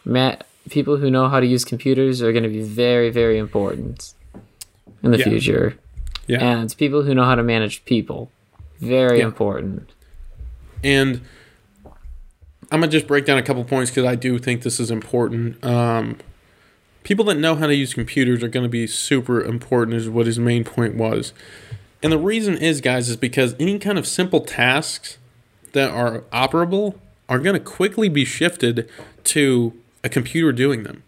[0.05, 0.37] ma-
[0.71, 4.13] people who know how to use computers are going to be very, very important
[5.03, 5.25] in the Yeah.
[5.25, 5.79] future.
[6.27, 6.43] Yeah.
[6.45, 8.31] And people who know how to manage people,
[8.81, 9.25] very Yeah.
[9.27, 9.91] important.
[10.85, 11.21] And
[12.71, 15.63] I'm gonna just break down a couple points because I do think this is important.
[15.65, 16.17] Um,
[17.03, 20.27] people that know how to use computers are going to be super important, is what
[20.27, 21.33] his main point was.
[22.03, 25.19] And the reason is, guys, is because any kind of simple tasks
[25.73, 26.99] that are operable
[27.29, 28.89] are going to quickly be shifted
[29.25, 29.73] to
[30.03, 31.03] a computer doing them.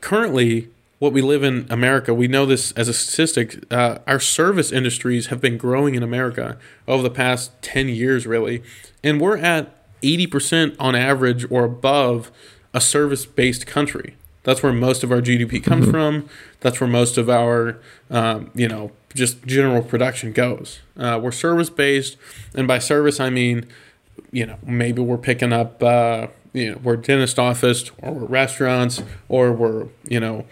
[0.00, 3.64] Currently, what we live in America, we know this as a statistic.
[3.70, 6.56] Uh, our service industries have been growing in America
[6.86, 8.62] over the past 10 years, really.
[9.02, 12.30] And we're at 80% on average or above
[12.72, 14.16] a service based country.
[14.44, 16.28] That's where most of our GDP comes from.
[16.60, 17.78] That's where most of our,
[18.10, 20.78] um, you know, just general production goes.
[20.96, 22.16] Uh, we're service based.
[22.54, 23.66] And by service, I mean,
[24.30, 29.02] you know, maybe we're picking up, uh, you know, we're dentist office or we're restaurants
[29.28, 30.46] or we're, you know,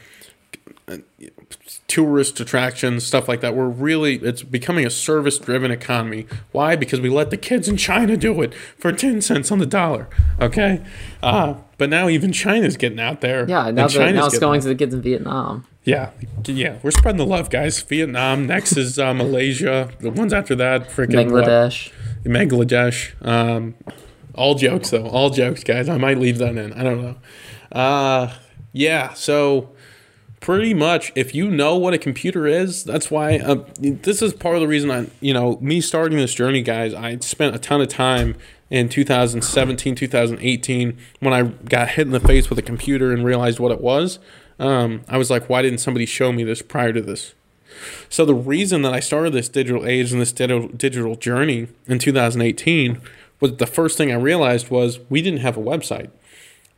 [1.88, 3.54] tourist attractions, stuff like that.
[3.54, 6.26] We're really, it's becoming a service driven economy.
[6.52, 6.76] Why?
[6.76, 10.08] Because we let the kids in China do it for 10 cents on the dollar.
[10.40, 10.82] Okay.
[11.22, 13.48] Uh, but now even China's getting out there.
[13.48, 15.66] Yeah, now, the, now it's going out- to the kids in Vietnam.
[15.86, 16.10] Yeah.
[16.44, 16.78] Yeah.
[16.82, 17.80] We're spreading the love, guys.
[17.80, 18.46] Vietnam.
[18.46, 19.88] Next is uh, Malaysia.
[20.00, 21.30] The ones after that, freaking?
[21.30, 21.92] Bangladesh.
[22.24, 23.26] Bangladesh.
[23.26, 23.76] Um,
[24.34, 25.06] all jokes though.
[25.06, 25.88] All jokes, guys.
[25.88, 26.72] I might leave that in.
[26.72, 27.16] I don't know.
[27.70, 28.34] Uh,
[28.72, 29.14] yeah.
[29.14, 29.70] So
[30.40, 33.38] pretty much, if you know what a computer is, that's why.
[33.38, 36.94] Uh, this is part of the reason I, you know, me starting this journey, guys.
[36.94, 38.36] I spent a ton of time
[38.70, 43.60] in 2017, 2018 when I got hit in the face with a computer and realized
[43.60, 44.18] what it was.
[44.58, 47.34] Um, I was like, why didn't somebody show me this prior to this?
[48.08, 51.98] So the reason that I started this digital age and this digital digital journey in
[51.98, 53.00] 2018
[53.40, 56.10] was the first thing I realized was we didn't have a website.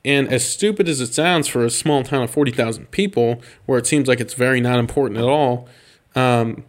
[0.05, 3.87] And as stupid as it sounds for a small town of 40,000 people, where it
[3.87, 5.69] seems like it's very not important at all,
[6.15, 6.65] um,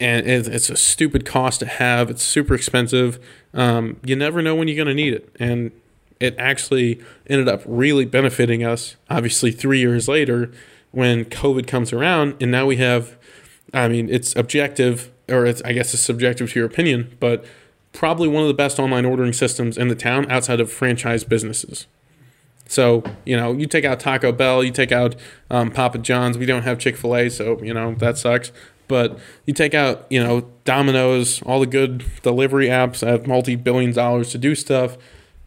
[0.00, 3.18] and it's a stupid cost to have, it's super expensive.
[3.52, 5.34] Um, you never know when you're going to need it.
[5.38, 5.72] And
[6.20, 10.52] it actually ended up really benefiting us, obviously, three years later
[10.90, 12.36] when COVID comes around.
[12.40, 13.16] And now we have,
[13.72, 17.44] I mean, it's objective, or it's, I guess it's subjective to your opinion, but
[17.92, 21.86] probably one of the best online ordering systems in the town outside of franchise businesses.
[22.66, 25.16] So, you know, you take out Taco Bell, you take out
[25.50, 26.38] um, Papa John's.
[26.38, 28.52] We don't have Chick fil A, so, you know, that sucks.
[28.88, 33.56] But you take out, you know, Domino's, all the good delivery apps that have multi
[33.56, 34.96] billions dollars to do stuff.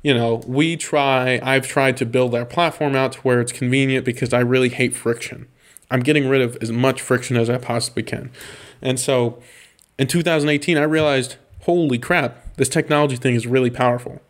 [0.07, 4.05] You know, we try, I've tried to build our platform out to where it's convenient
[4.05, 5.49] because I really hate friction.
[5.91, 8.31] I'm getting rid of as much friction as I possibly can.
[8.81, 9.43] And so
[9.99, 14.21] in 2018, I realized, holy crap, this technology thing is really powerful.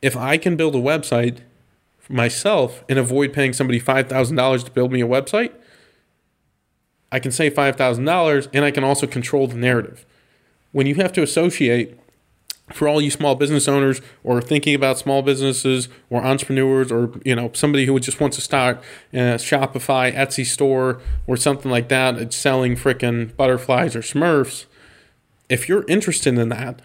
[0.00, 1.40] If I can build a website
[2.08, 5.52] myself and avoid paying somebody $5,000 to build me a website,
[7.12, 10.06] I can save $5,000 and I can also control the narrative.
[10.72, 12.00] When you have to associate,
[12.72, 17.34] for all you small business owners or thinking about small businesses or entrepreneurs or you
[17.34, 22.16] know somebody who just wants to start a Shopify, Etsy store or something like that,
[22.16, 24.66] it's selling frickin' butterflies or Smurfs.
[25.48, 26.82] If you're interested in that,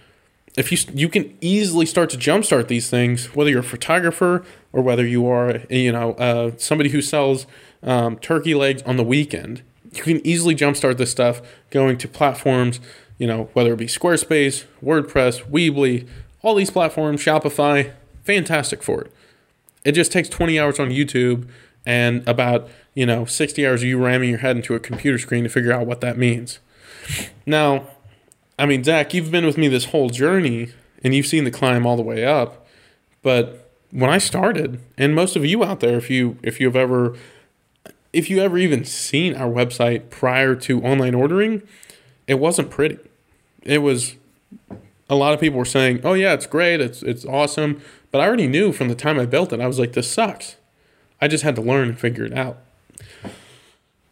[0.56, 4.84] if you you can easily start to jumpstart these things, whether you're a photographer or
[4.84, 7.48] whether you are you know uh, somebody who sells
[7.82, 12.80] um, turkey legs on the weekend, you can easily jumpstart this stuff going to platforms,
[13.22, 16.08] you know whether it be Squarespace, WordPress, Weebly,
[16.42, 17.94] all these platforms, Shopify,
[18.24, 19.14] fantastic for it.
[19.86, 21.48] It just takes 20 hours on YouTube
[21.86, 25.44] and about you know 60 hours of you ramming your head into a computer screen
[25.44, 26.58] to figure out what that means.
[27.46, 27.86] Now,
[28.58, 30.70] I mean, Zach, you've been with me this whole journey
[31.04, 32.66] and you've seen the climb all the way up.
[33.22, 37.16] But when I started, and most of you out there, if you if you've ever
[38.14, 41.62] if you ever even seen our website prior to online ordering,
[42.26, 42.98] it wasn't pretty.
[43.64, 44.16] It was
[45.10, 47.82] a lot of people were saying, "Oh yeah, it's great, it's it's awesome,"
[48.12, 50.56] but I already knew from the time I built it, I was like, "This sucks."
[51.22, 52.58] I just had to learn and figure it out.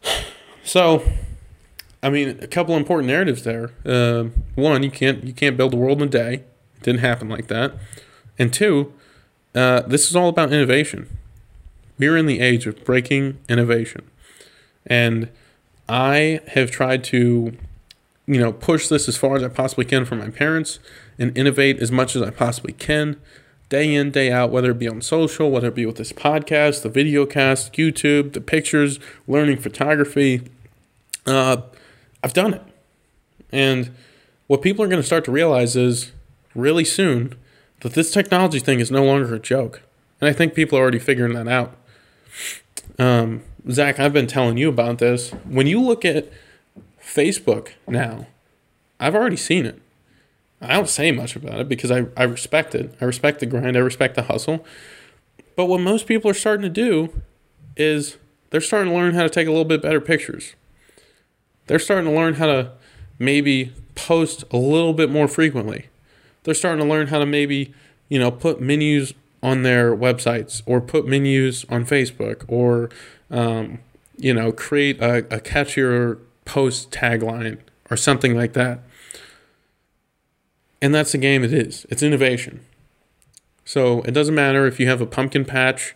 [0.62, 1.02] So,
[2.00, 3.72] I mean, a couple important narratives there.
[3.84, 6.34] Uh, one, you can't you can't build the world in a day.
[6.76, 7.72] It didn't happen like that.
[8.38, 8.92] And two,
[9.52, 11.08] uh, this is all about innovation.
[11.98, 14.08] We're in the age of breaking innovation,
[14.86, 15.28] and
[15.88, 17.56] I have tried to,
[18.30, 20.78] you know, push this as far as I possibly can for my parents
[21.18, 23.20] and innovate as much as I possibly can,
[23.68, 26.82] day in day out, whether it be on social, whether it be with this podcast,
[26.82, 30.42] the video cast, YouTube, the pictures, learning photography.
[31.26, 31.62] Uh,
[32.22, 32.62] I've done it.
[33.50, 33.90] And
[34.46, 36.12] what people are going to start to realize is
[36.54, 37.34] really soon
[37.80, 39.82] that this technology thing is no longer a joke.
[40.20, 41.76] And I think people are already figuring that out.
[42.96, 45.30] Um, Zach, I've been telling you about this.
[45.48, 46.30] When you look at
[47.12, 48.26] Facebook now,
[48.98, 49.80] I've already seen it.
[50.60, 52.94] I don't say much about it because I, I respect it.
[53.00, 53.76] I respect the grind.
[53.76, 54.64] I respect the hustle.
[55.56, 57.22] But what most people are starting to do
[57.76, 58.18] is
[58.50, 60.54] they're starting to learn how to take a little bit better pictures
[61.70, 62.72] they're starting to learn how to
[63.16, 65.86] maybe post a little bit more frequently.
[66.42, 67.72] They're starting to learn how to maybe,
[68.08, 72.90] you know, put menus on their websites or put menus on Facebook or,
[73.30, 73.78] um,
[74.16, 76.18] you know, create a, a catchier
[76.50, 77.58] post tagline
[77.90, 78.80] or something like that.
[80.82, 81.86] And that's the game it is.
[81.90, 82.64] It's innovation.
[83.64, 85.94] So it doesn't matter if you have a pumpkin patch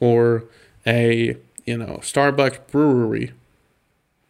[0.00, 0.44] or
[0.86, 3.32] a, you know, Starbucks brewery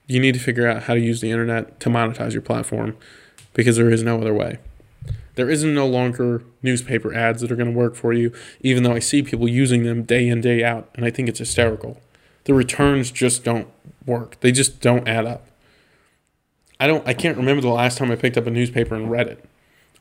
[0.06, 2.96] you need to figure out how to use the internet to monetize your platform
[3.54, 4.58] because there is no other way.
[5.34, 8.92] There isn't no longer newspaper ads that are going to work for you, even though
[8.92, 12.00] I see people using them day in, day out, and I think it's hysterical.
[12.44, 13.68] The returns just don't
[14.06, 14.38] work.
[14.40, 15.46] They just don't add up.
[16.80, 19.28] I don't I can't remember the last time I picked up a newspaper and read
[19.28, 19.44] it,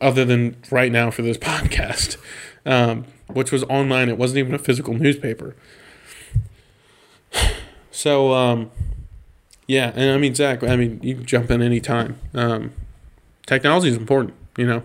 [0.01, 2.17] other than right now for this podcast,
[2.65, 4.09] um, which was online.
[4.09, 5.55] It wasn't even a physical newspaper.
[7.95, 8.71] So um,
[9.67, 12.17] yeah, and I mean Zach, I mean you can jump in any time.
[12.33, 12.71] Um,
[13.45, 14.83] technology is important, you know.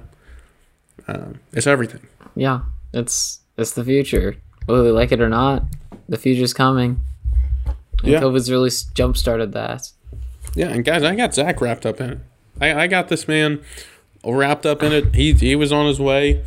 [1.09, 2.07] Um, it's everything.
[2.37, 2.61] Yeah,
[2.93, 4.37] it's it's the future,
[4.67, 5.65] whether we like it or not.
[6.09, 7.01] The future's coming.
[8.03, 8.21] And yeah.
[8.21, 9.91] COVID's really jump started that.
[10.55, 12.19] Yeah, and guys, I got Zach wrapped up in it.
[12.61, 13.63] I, I got this man
[14.25, 15.15] wrapped up in it.
[15.15, 16.43] He he was on his way,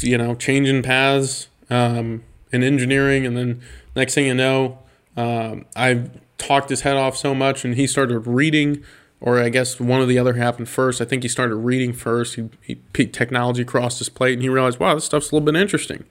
[0.00, 2.22] you know, changing paths um,
[2.52, 3.62] in engineering, and then
[3.96, 4.78] next thing you know,
[5.16, 8.84] um, I talked his head off so much, and he started reading,
[9.20, 11.00] or I guess one or the other happened first.
[11.00, 12.34] I think he started reading first.
[12.34, 15.60] He, he technology crossed his plate, and he realized, wow, this stuff's a little bit
[15.60, 16.04] interesting.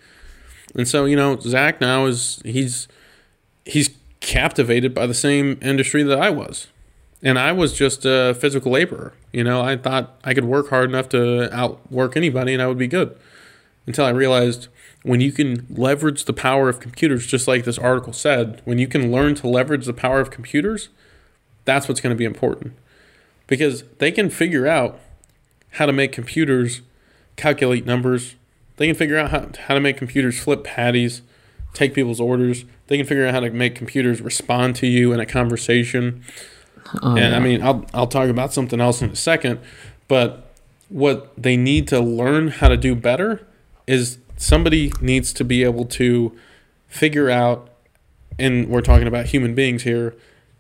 [0.76, 2.88] And so, you know, Zach now is he's
[3.66, 3.90] he's
[4.22, 6.68] captivated by the same industry that I was.
[7.24, 9.14] And I was just a physical laborer.
[9.32, 12.78] You know, I thought I could work hard enough to outwork anybody and I would
[12.78, 13.18] be good.
[13.86, 14.68] Until I realized
[15.04, 18.88] when you can leverage the power of computers, just like this article said, when you
[18.88, 20.90] can learn to leverage the power of computers,
[21.66, 22.74] that's what's going to be important.
[23.48, 25.00] Because they can figure out
[25.72, 26.82] how to make computers
[27.36, 28.36] calculate numbers.
[28.78, 31.22] They can figure out how, how to make computers flip patties,
[31.74, 32.66] take people's orders.
[32.88, 36.24] They can figure out how to make computers respond to you in a conversation.
[37.02, 37.36] Oh, and yeah.
[37.36, 39.60] I mean, I'll, I'll talk about something else in a second,
[40.08, 40.52] but
[40.90, 43.48] what they need to learn how to do better
[43.88, 46.38] is somebody needs to be able to
[46.88, 47.70] figure out,
[48.38, 50.16] and we're talking about human beings here,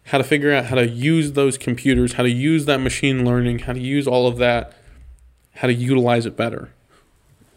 [0.05, 3.59] how to figure out how to use those computers, how to use that machine learning,
[3.59, 4.74] how to use all of that,
[5.55, 6.72] how to utilize it better.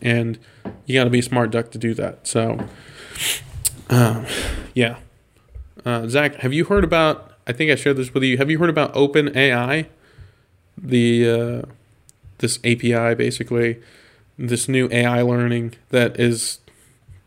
[0.03, 0.39] And
[0.85, 2.27] you got to be a smart duck to do that.
[2.27, 2.67] So,
[3.89, 4.25] uh,
[4.75, 4.99] yeah.
[5.85, 7.34] Uh, Zach, have you heard about?
[7.47, 8.39] I think I shared this with you.
[8.39, 9.89] Have you heard about Open AI?
[10.77, 11.63] The uh,
[12.39, 13.81] this API basically
[14.37, 16.59] this new AI learning that is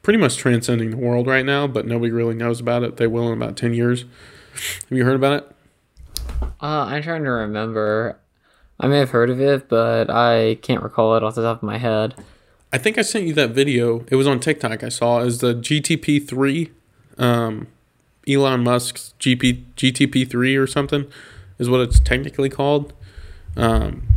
[0.01, 2.97] pretty much transcending the world right now, but nobody really knows about it.
[2.97, 4.05] They will in about 10 years.
[4.89, 5.51] Have you heard about it?
[6.61, 8.19] Uh, I'm trying to remember.
[8.79, 11.63] I may have heard of it, but I can't recall it off the top of
[11.63, 12.15] my head.
[12.71, 14.05] I think I sent you that video.
[14.09, 14.83] It was on TikTok.
[14.83, 16.71] I saw is the GTP three,
[17.17, 17.67] um,
[18.27, 21.05] Elon Musk's GP GTP three or something,
[21.59, 22.93] is what it's technically called.
[23.55, 24.07] Um,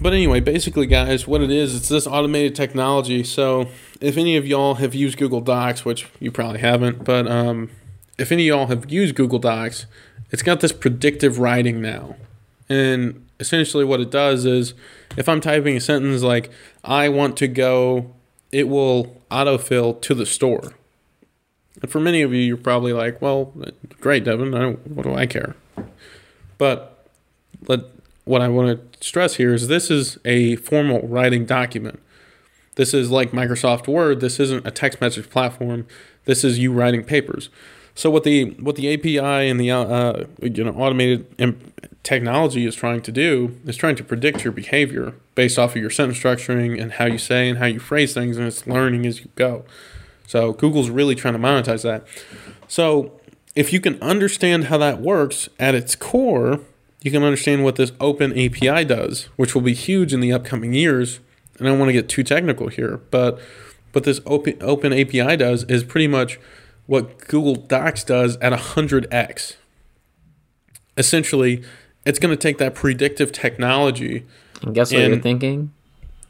[0.00, 3.22] but anyway, basically, guys, what it is, it's this automated technology.
[3.22, 3.68] So
[4.00, 7.70] if any of y'all have used Google Docs, which you probably haven't, but um,
[8.18, 9.86] if any of y'all have used Google Docs,
[10.32, 12.16] it's got this predictive writing now.
[12.68, 14.74] And essentially, what it does is
[15.16, 16.50] if I'm typing a sentence like,
[16.82, 18.12] I want to go,
[18.50, 20.74] it will autofill to the store.
[21.80, 23.52] And for many of you, you're probably like, well,
[24.00, 24.52] great, Devin,
[24.84, 25.56] what do I care?
[26.58, 27.08] But
[27.66, 27.80] let
[28.24, 32.00] what I want to stress here is this is a formal writing document.
[32.76, 34.20] This is like Microsoft Word.
[34.20, 35.86] This isn't a text message platform.
[36.24, 37.50] This is you writing papers.
[37.94, 41.26] So what the what the API and the uh, uh you know automated
[42.02, 45.90] technology is trying to do is trying to predict your behavior based off of your
[45.90, 49.20] sentence structuring and how you say and how you phrase things, and it's learning as
[49.20, 49.64] you go.
[50.26, 52.06] So Google's really trying to monetize that.
[52.68, 53.20] So
[53.54, 56.60] if you can understand how that works at its core,
[57.02, 60.72] you can understand what this open API does, which will be huge in the upcoming
[60.72, 61.20] years.
[61.58, 63.38] And I don't want to get too technical here, but
[63.92, 66.38] what this open, open API does is pretty much
[66.86, 69.56] what Google Docs does at 100x.
[70.96, 71.62] Essentially,
[72.04, 74.24] it's going to take that predictive technology.
[74.62, 75.72] And guess what And- you're thinking?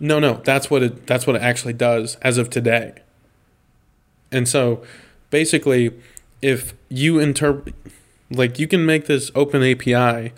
[0.01, 2.95] No, no, that's what it that's what it actually does as of today.
[4.33, 4.83] And so,
[5.30, 5.93] basically,
[6.41, 7.74] if you interpret
[8.30, 10.33] like you can make this open API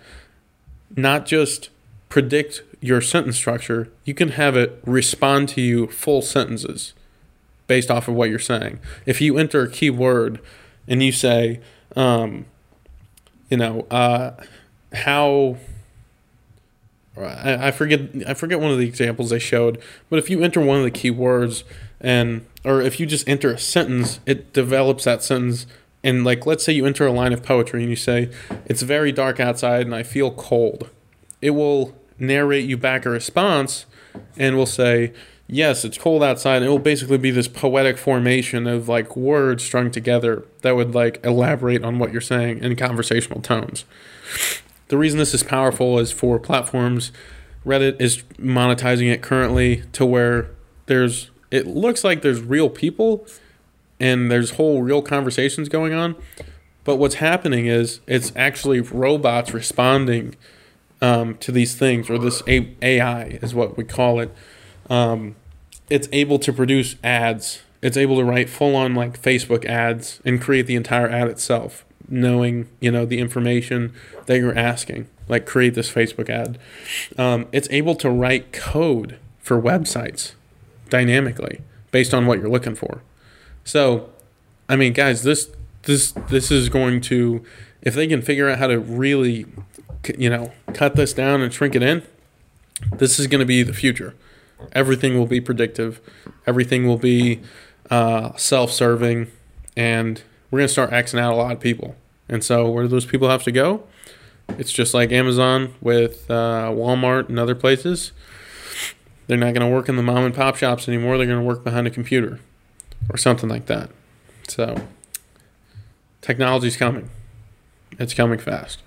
[0.95, 1.69] not just
[2.09, 6.93] predict your sentence structure, you can have it respond to you full sentences
[7.67, 8.79] based off of what you're saying.
[9.05, 10.39] If you enter a keyword
[10.87, 11.61] and you say,
[11.95, 12.45] um,
[13.49, 14.31] you know, uh,
[14.93, 15.57] how
[17.17, 20.59] I, I forget I forget one of the examples they showed, but if you enter
[20.59, 21.63] one of the keywords
[21.99, 25.67] and or if you just enter a sentence, it develops that sentence
[26.05, 28.29] and like let's say you enter a line of poetry and you say,
[28.67, 30.89] It's very dark outside and I feel cold.
[31.41, 33.87] It will narrate you back a response
[34.37, 35.13] and will say,
[35.47, 36.57] Yes, it's cold outside.
[36.57, 40.93] And It will basically be this poetic formation of like words strung together that would
[40.93, 43.83] like elaborate on what you're saying in conversational tones.
[44.89, 47.11] The reason this is powerful is for platforms.
[47.65, 50.51] Reddit is monetizing it currently to where
[50.85, 53.25] there's it looks like there's real people
[53.99, 56.15] and there's whole real conversations going on.
[56.83, 60.35] But what's happening is it's actually robots responding
[61.01, 64.33] um, to these things, or this AI is what we call it.
[64.89, 65.35] Um,
[65.89, 67.61] it's able to produce ads.
[67.81, 71.85] It's able to write full on like Facebook ads and create the entire ad itself,
[72.07, 73.93] knowing you know the information
[74.27, 75.07] that you're asking.
[75.27, 76.59] Like create this Facebook ad.
[77.17, 80.33] Um, it's able to write code for websites
[80.95, 83.01] dynamically based on what you're looking for.
[83.63, 84.09] So,
[84.69, 85.49] I mean, guys, this
[85.83, 87.43] this this is going to
[87.81, 89.45] if they can figure out how to really
[90.17, 92.03] you know, cut this down and shrink it in,
[92.93, 94.13] this is going to be the future.
[94.73, 96.01] Everything will be predictive.
[96.45, 97.41] Everything will be
[97.89, 99.27] uh, self-serving,
[99.75, 101.95] and we're going to start axing out a lot of people.
[102.27, 103.83] And so, where do those people have to go?
[104.57, 108.11] It's just like Amazon with uh, Walmart and other places.
[109.27, 111.17] They're not going to work in the mom and pop shops anymore.
[111.17, 112.39] They're going to work behind a computer
[113.09, 113.89] or something like that.
[114.47, 114.87] So,
[116.21, 117.09] technology's coming.
[117.97, 118.81] It's coming fast.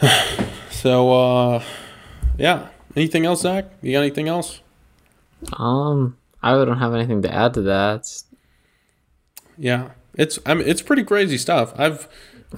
[0.70, 1.62] so, uh,
[2.36, 2.68] yeah.
[2.96, 3.66] Anything else, Zach?
[3.82, 4.60] You got anything else?
[5.54, 8.06] Um, I don't have anything to add to that.
[9.56, 11.72] Yeah, it's I mean it's pretty crazy stuff.
[11.78, 12.08] I've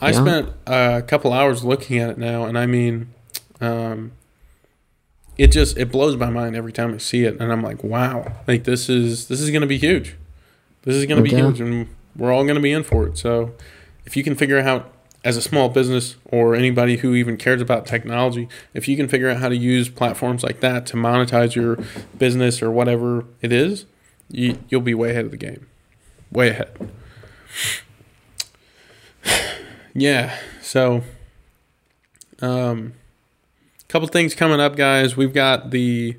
[0.01, 0.21] I Yeah.
[0.21, 3.13] spent a couple hours looking at it now, and I mean,
[3.61, 4.13] um,
[5.41, 8.31] it just it blows my mind every time I see it, and I'm like, wow,
[8.47, 10.15] like this is this is gonna be huge.
[10.83, 13.17] This is gonna be huge, and we're all gonna be in for it.
[13.17, 13.55] So,
[14.05, 14.93] if you can figure out
[15.25, 19.31] as a small business or anybody who even cares about technology, if you can figure
[19.31, 21.79] out how to use platforms like that to monetize your
[22.19, 23.87] business or whatever it is,
[24.29, 25.67] you, you'll be way ahead of the game.
[26.31, 26.91] Way ahead.
[29.93, 30.39] Yeah.
[30.63, 31.03] So,
[32.41, 32.93] um,
[33.91, 35.17] couple things coming up, guys.
[35.17, 36.17] We've got the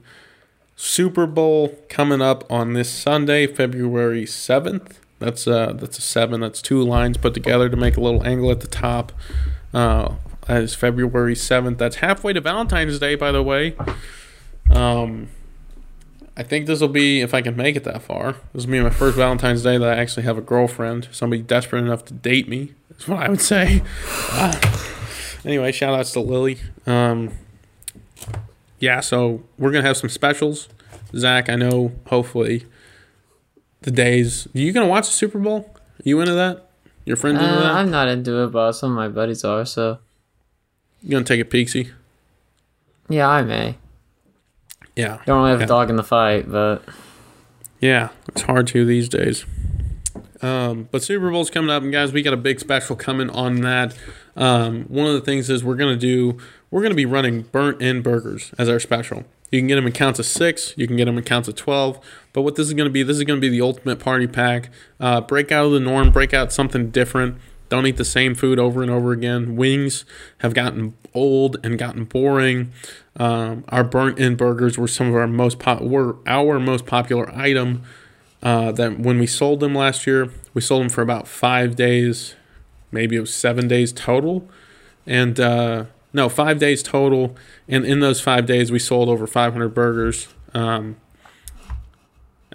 [0.76, 5.00] Super Bowl coming up on this Sunday, February seventh.
[5.20, 6.42] That's uh that's a seven.
[6.42, 9.14] That's two lines put together to make a little angle at the top.
[9.74, 10.16] Uh,
[10.48, 11.78] as February seventh.
[11.78, 13.76] That's halfway to Valentine's Day, by the way.
[14.70, 15.30] Um,
[16.36, 18.36] I think this will be if I can make it that far.
[18.54, 21.80] This will be my first Valentine's Day that I actually have a girlfriend, somebody desperate
[21.80, 22.74] enough to date me.
[22.90, 23.82] That's what I would say.
[24.32, 24.60] Uh,
[25.46, 26.58] anyway, shout outs to Lily.
[26.86, 27.32] Um,
[28.82, 30.68] yeah, so we're gonna have some specials.
[31.16, 31.94] Zach, I know.
[32.08, 32.66] Hopefully,
[33.82, 34.48] the days.
[34.54, 35.74] Are you gonna watch the Super Bowl?
[35.76, 36.68] Are you into that?
[37.06, 37.72] Your friend into Uh, that?
[37.72, 39.66] I'm not into it, but some of my buddies are.
[39.66, 40.00] So
[41.02, 41.92] You gonna take a peeksy?
[43.10, 43.78] yeah, I may.
[44.96, 45.20] Yeah.
[45.26, 45.66] Don't really have Yeah.
[45.66, 46.84] a dog in the fight, but
[47.80, 49.46] Yeah, it's hard to these days.
[50.44, 53.62] Um, but Super Bowl's coming up, and guys, we got a big special coming on
[53.62, 53.96] that.
[54.36, 56.38] Um, one of the things is we're gonna do
[56.70, 59.26] we're gonna be running burnt in burgers as our special.
[59.52, 61.56] You can get them in counts of six, you can get them in counts of
[61.56, 62.00] twelve.
[62.34, 64.70] But what this is gonna be, this is gonna be the ultimate party pack.
[65.00, 67.38] Uh, break out of the norm, break out something different.
[67.70, 69.56] Don't eat the same food over and over again.
[69.56, 70.04] Wings
[70.40, 72.72] have gotten old and gotten boring.
[73.16, 77.34] Um, our burnt in burgers were some of our most po- were our most popular
[77.34, 77.84] item.
[78.44, 82.36] Uh, that when we sold them last year, we sold them for about five days,
[82.92, 84.48] maybe it was seven days total,
[85.06, 87.36] and uh, no, five days total.
[87.68, 90.28] And in those five days, we sold over 500 burgers.
[90.54, 90.98] Um,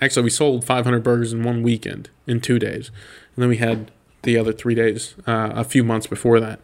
[0.00, 2.90] actually, we sold 500 burgers in one weekend in two days.
[3.34, 3.90] And then we had
[4.22, 6.60] the other three days uh, a few months before that.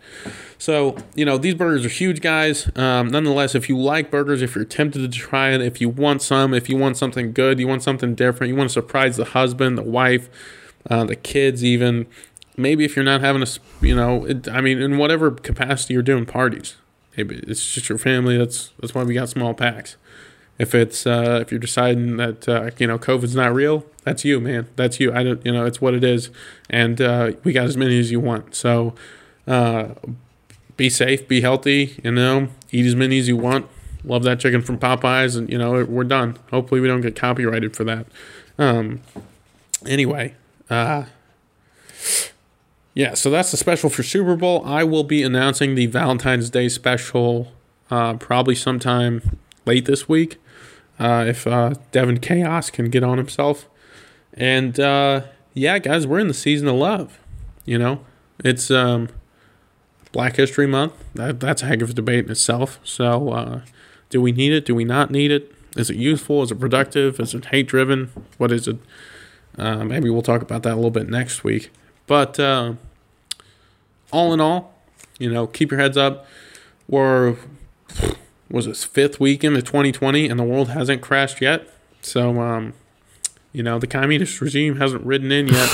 [0.58, 2.68] So, you know, these burgers are huge, guys.
[2.76, 6.22] Um, nonetheless, if you like burgers, if you're tempted to try it, if you want
[6.22, 9.26] some, if you want something good, you want something different, you want to surprise the
[9.26, 10.28] husband, the wife,
[10.90, 12.06] uh, the kids, even.
[12.62, 13.46] Maybe if you're not having a,
[13.84, 16.76] you know, it, I mean, in whatever capacity you're doing parties,
[17.16, 18.38] maybe it's just your family.
[18.38, 19.96] That's that's why we got small packs.
[20.58, 24.40] If it's uh, if you're deciding that uh, you know COVID's not real, that's you,
[24.40, 24.68] man.
[24.76, 25.12] That's you.
[25.12, 26.30] I don't, you know, it's what it is,
[26.70, 28.54] and uh, we got as many as you want.
[28.54, 28.94] So,
[29.46, 29.88] uh,
[30.76, 32.00] be safe, be healthy.
[32.04, 33.66] You know, eat as many as you want.
[34.04, 36.38] Love that chicken from Popeyes, and you know we're done.
[36.50, 38.06] Hopefully, we don't get copyrighted for that.
[38.58, 39.00] Um,
[39.86, 40.34] anyway,
[40.68, 41.04] uh,
[42.94, 43.14] yeah.
[43.14, 44.64] So that's the special for Super Bowl.
[44.64, 47.52] I will be announcing the Valentine's Day special
[47.90, 50.38] uh, probably sometime late this week.
[50.98, 53.68] Uh, if uh, Devin Chaos can get on himself.
[54.34, 55.22] And uh,
[55.54, 57.18] yeah, guys, we're in the season of love.
[57.64, 58.04] You know,
[58.44, 59.08] it's um,
[60.12, 60.92] Black History Month.
[61.14, 62.78] That, that's a heck of a debate in itself.
[62.84, 63.60] So, uh,
[64.10, 64.64] do we need it?
[64.64, 65.52] Do we not need it?
[65.76, 66.42] Is it useful?
[66.42, 67.18] Is it productive?
[67.18, 68.10] Is it hate driven?
[68.38, 68.76] What is it?
[69.58, 71.70] Uh, maybe we'll talk about that a little bit next week.
[72.06, 72.74] But uh,
[74.10, 74.74] all in all,
[75.18, 76.26] you know, keep your heads up.
[76.88, 77.36] We're
[78.50, 81.68] was this fifth weekend of 2020, and the world hasn't crashed yet.
[82.02, 82.74] So, um,
[83.52, 85.70] you know, the communist regime hasn't ridden in yet.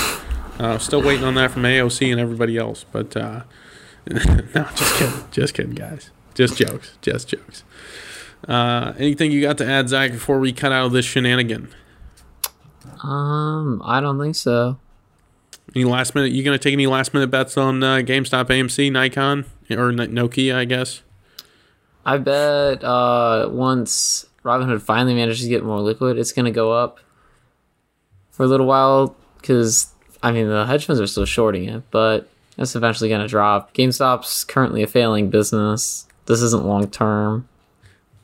[0.57, 2.85] Uh, still waiting on that from AOC and everybody else.
[2.91, 3.43] But uh,
[4.07, 6.09] no, just kidding, just kidding, guys.
[6.33, 7.63] Just jokes, just jokes.
[8.47, 11.69] Uh, anything you got to add, Zach, before we cut out of this shenanigan?
[13.03, 14.79] Um, I don't think so.
[15.75, 16.31] Any last minute?
[16.31, 20.55] You gonna take any last minute bets on uh, GameStop, AMC, Nikon, or Nokia?
[20.55, 21.03] I guess.
[22.05, 26.99] I bet uh, once Robinhood finally manages to get more liquid, it's gonna go up
[28.31, 29.93] for a little while because
[30.23, 33.73] I mean the hedge funds are still shorting it, but it's eventually gonna drop.
[33.73, 36.07] GameStop's currently a failing business.
[36.25, 37.47] This isn't long term.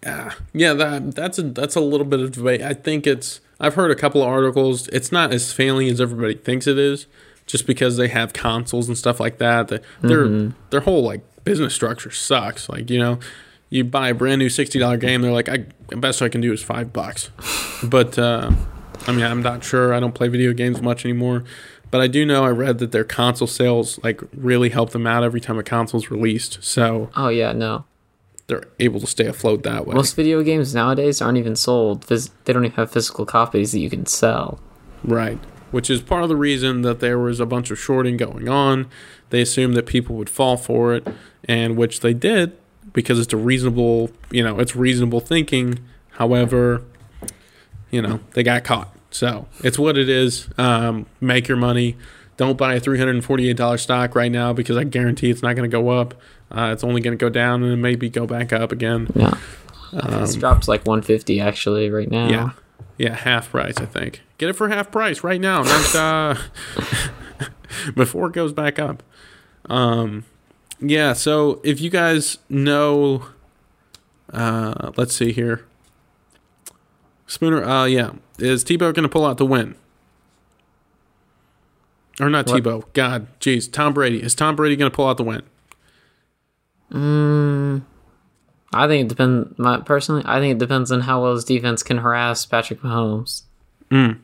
[0.04, 2.62] Yeah, yeah, that that's a that's a little bit of debate.
[2.62, 4.88] I think it's I've heard a couple of articles.
[4.90, 7.08] It's not as failing as everybody thinks it is,
[7.46, 9.68] just because they have consoles and stuff like that.
[9.68, 10.58] Their mm-hmm.
[10.70, 12.70] their whole like business structure sucks.
[12.70, 13.20] Like you know,
[13.70, 16.42] you buy a brand new sixty dollar game, they're like, I the best I can
[16.42, 17.30] do is five bucks.
[17.84, 18.52] But uh,
[19.06, 19.94] I mean, I'm not sure.
[19.94, 21.44] I don't play video games much anymore.
[21.92, 25.24] But I do know I read that their console sales like really help them out
[25.24, 26.64] every time a console's released.
[26.64, 27.86] So Oh yeah, no.
[28.48, 29.96] They're able to stay afloat that way.
[29.96, 32.04] Most video games nowadays aren't even sold.
[32.04, 34.60] They don't even have physical copies that you can sell.
[35.04, 35.40] Right.
[35.76, 38.88] Which is part of the reason that there was a bunch of shorting going on.
[39.30, 41.06] They assumed that people would fall for it,
[41.44, 42.56] and which they did
[42.94, 45.80] because it's a reasonable, you know, it's reasonable thinking.
[46.12, 46.82] However,
[47.92, 48.96] you know, they got caught.
[49.12, 50.48] So it's what it is.
[50.58, 51.98] Um, make your money.
[52.38, 55.90] Don't buy a $348 stock right now because I guarantee it's not going to go
[55.90, 56.14] up.
[56.52, 59.10] Uh, it's only going to go down and maybe go back up again.
[59.14, 59.38] Yeah.
[59.92, 62.30] Um, it's dropped like 150 actually right now.
[62.30, 62.50] Yeah.
[62.98, 64.22] Yeah, half price, I think.
[64.38, 66.36] Get it for half price right now, not uh,
[67.96, 69.04] before it goes back up.
[69.70, 70.26] Um,
[70.80, 73.28] yeah, so if you guys know,
[74.32, 75.66] uh, let's see here.
[77.28, 78.12] Spooner, uh, yeah.
[78.38, 79.76] Is Tebow going to pull out the win?
[82.20, 82.64] Or not what?
[82.64, 82.84] Tebow.
[82.94, 83.72] God, jeez.
[83.72, 84.22] Tom Brady.
[84.22, 85.42] Is Tom Brady going to pull out the win?
[86.92, 87.82] Mm,
[88.76, 89.58] I think it depends.
[89.58, 93.44] My, personally, I think it depends on how well his defense can harass Patrick Mahomes.
[93.90, 94.20] Mm.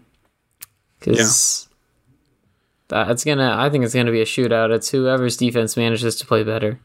[1.00, 1.70] Because
[2.90, 3.06] yeah.
[3.06, 3.56] that's gonna.
[3.58, 4.76] I think it's gonna be a shootout.
[4.76, 6.80] It's whoever's defense manages to play better.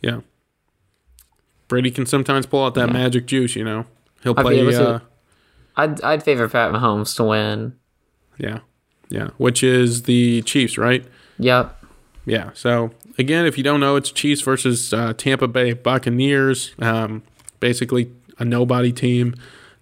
[0.00, 0.20] Yeah.
[1.68, 2.92] Brady can sometimes pull out that yeah.
[2.92, 3.56] magic juice.
[3.56, 3.86] You know,
[4.22, 4.74] he'll play.
[4.74, 5.00] Uh,
[5.76, 7.76] I'd I'd favor Pat Mahomes to win.
[8.38, 8.60] Yeah,
[9.10, 9.28] yeah.
[9.36, 11.04] Which is the Chiefs, right?
[11.38, 11.81] Yep.
[12.24, 12.50] Yeah.
[12.54, 16.74] So again, if you don't know, it's Chiefs versus uh, Tampa Bay Buccaneers.
[16.78, 17.22] Um,
[17.60, 19.34] basically, a nobody team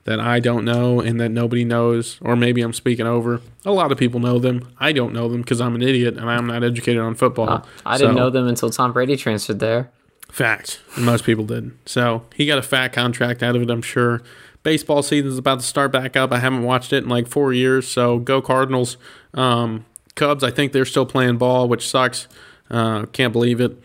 [0.04, 3.40] that I don't know and that nobody knows, or maybe I'm speaking over.
[3.64, 4.74] A lot of people know them.
[4.78, 7.48] I don't know them because I'm an idiot and I'm not educated on football.
[7.48, 9.90] Uh, I so, didn't know them until Tom Brady transferred there.
[10.32, 10.80] Fact.
[10.96, 11.76] Most people didn't.
[11.86, 14.22] So he got a fat contract out of it, I'm sure
[14.62, 16.32] baseball season is about to start back up.
[16.32, 18.96] I haven't watched it in like four years, so go Cardinals.
[19.34, 22.28] Um, Cubs, I think they're still playing ball, which sucks.
[22.70, 23.76] Uh, can't believe it.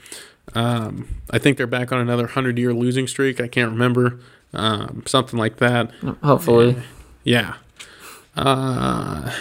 [0.53, 3.41] Um, I think they're back on another hundred year losing streak.
[3.41, 4.19] I can't remember
[4.53, 5.91] um, something like that.
[6.23, 6.77] Hopefully,
[7.23, 7.55] yeah.
[8.35, 9.31] Uh,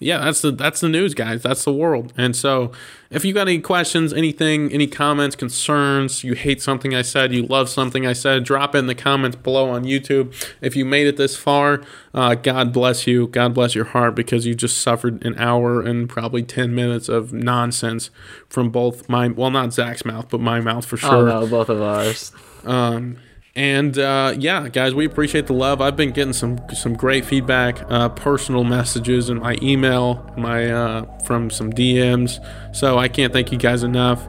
[0.00, 1.42] yeah, that's the that's the news, guys.
[1.42, 2.12] That's the world.
[2.16, 2.70] And so,
[3.10, 7.42] if you got any questions, anything, any comments, concerns, you hate something I said, you
[7.44, 10.32] love something I said, drop it in the comments below on YouTube.
[10.60, 11.82] If you made it this far,
[12.14, 13.26] uh, God bless you.
[13.26, 17.32] God bless your heart because you just suffered an hour and probably ten minutes of
[17.32, 18.10] nonsense
[18.48, 21.28] from both my well, not Zach's mouth, but my mouth for sure.
[21.28, 22.30] Oh no, both of ours.
[22.64, 23.18] Um,
[23.58, 25.80] and uh, yeah, guys, we appreciate the love.
[25.80, 31.18] I've been getting some some great feedback, uh, personal messages in my email, my uh,
[31.24, 32.38] from some DMs.
[32.72, 34.24] So I can't thank you guys enough.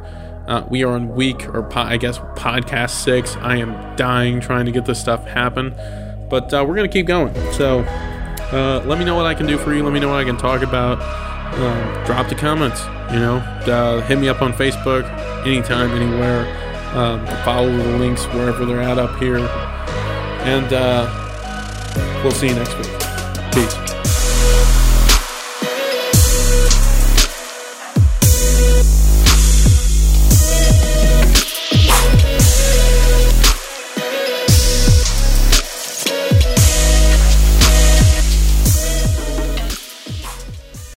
[0.47, 3.35] Uh, we are on week or po- I guess podcast six.
[3.35, 5.75] I am dying trying to get this stuff happen,
[6.27, 7.31] but uh, we're gonna keep going.
[7.51, 7.81] So
[8.51, 9.83] uh, let me know what I can do for you.
[9.83, 11.03] Let me know what I can talk about.
[11.53, 12.83] Um, drop the comments.
[13.13, 15.03] You know, uh, hit me up on Facebook
[15.45, 16.68] anytime, anywhere.
[16.93, 19.37] Um, follow the links wherever they're at up here.
[19.37, 23.53] And uh, we'll see you next week.
[23.53, 23.88] Peace.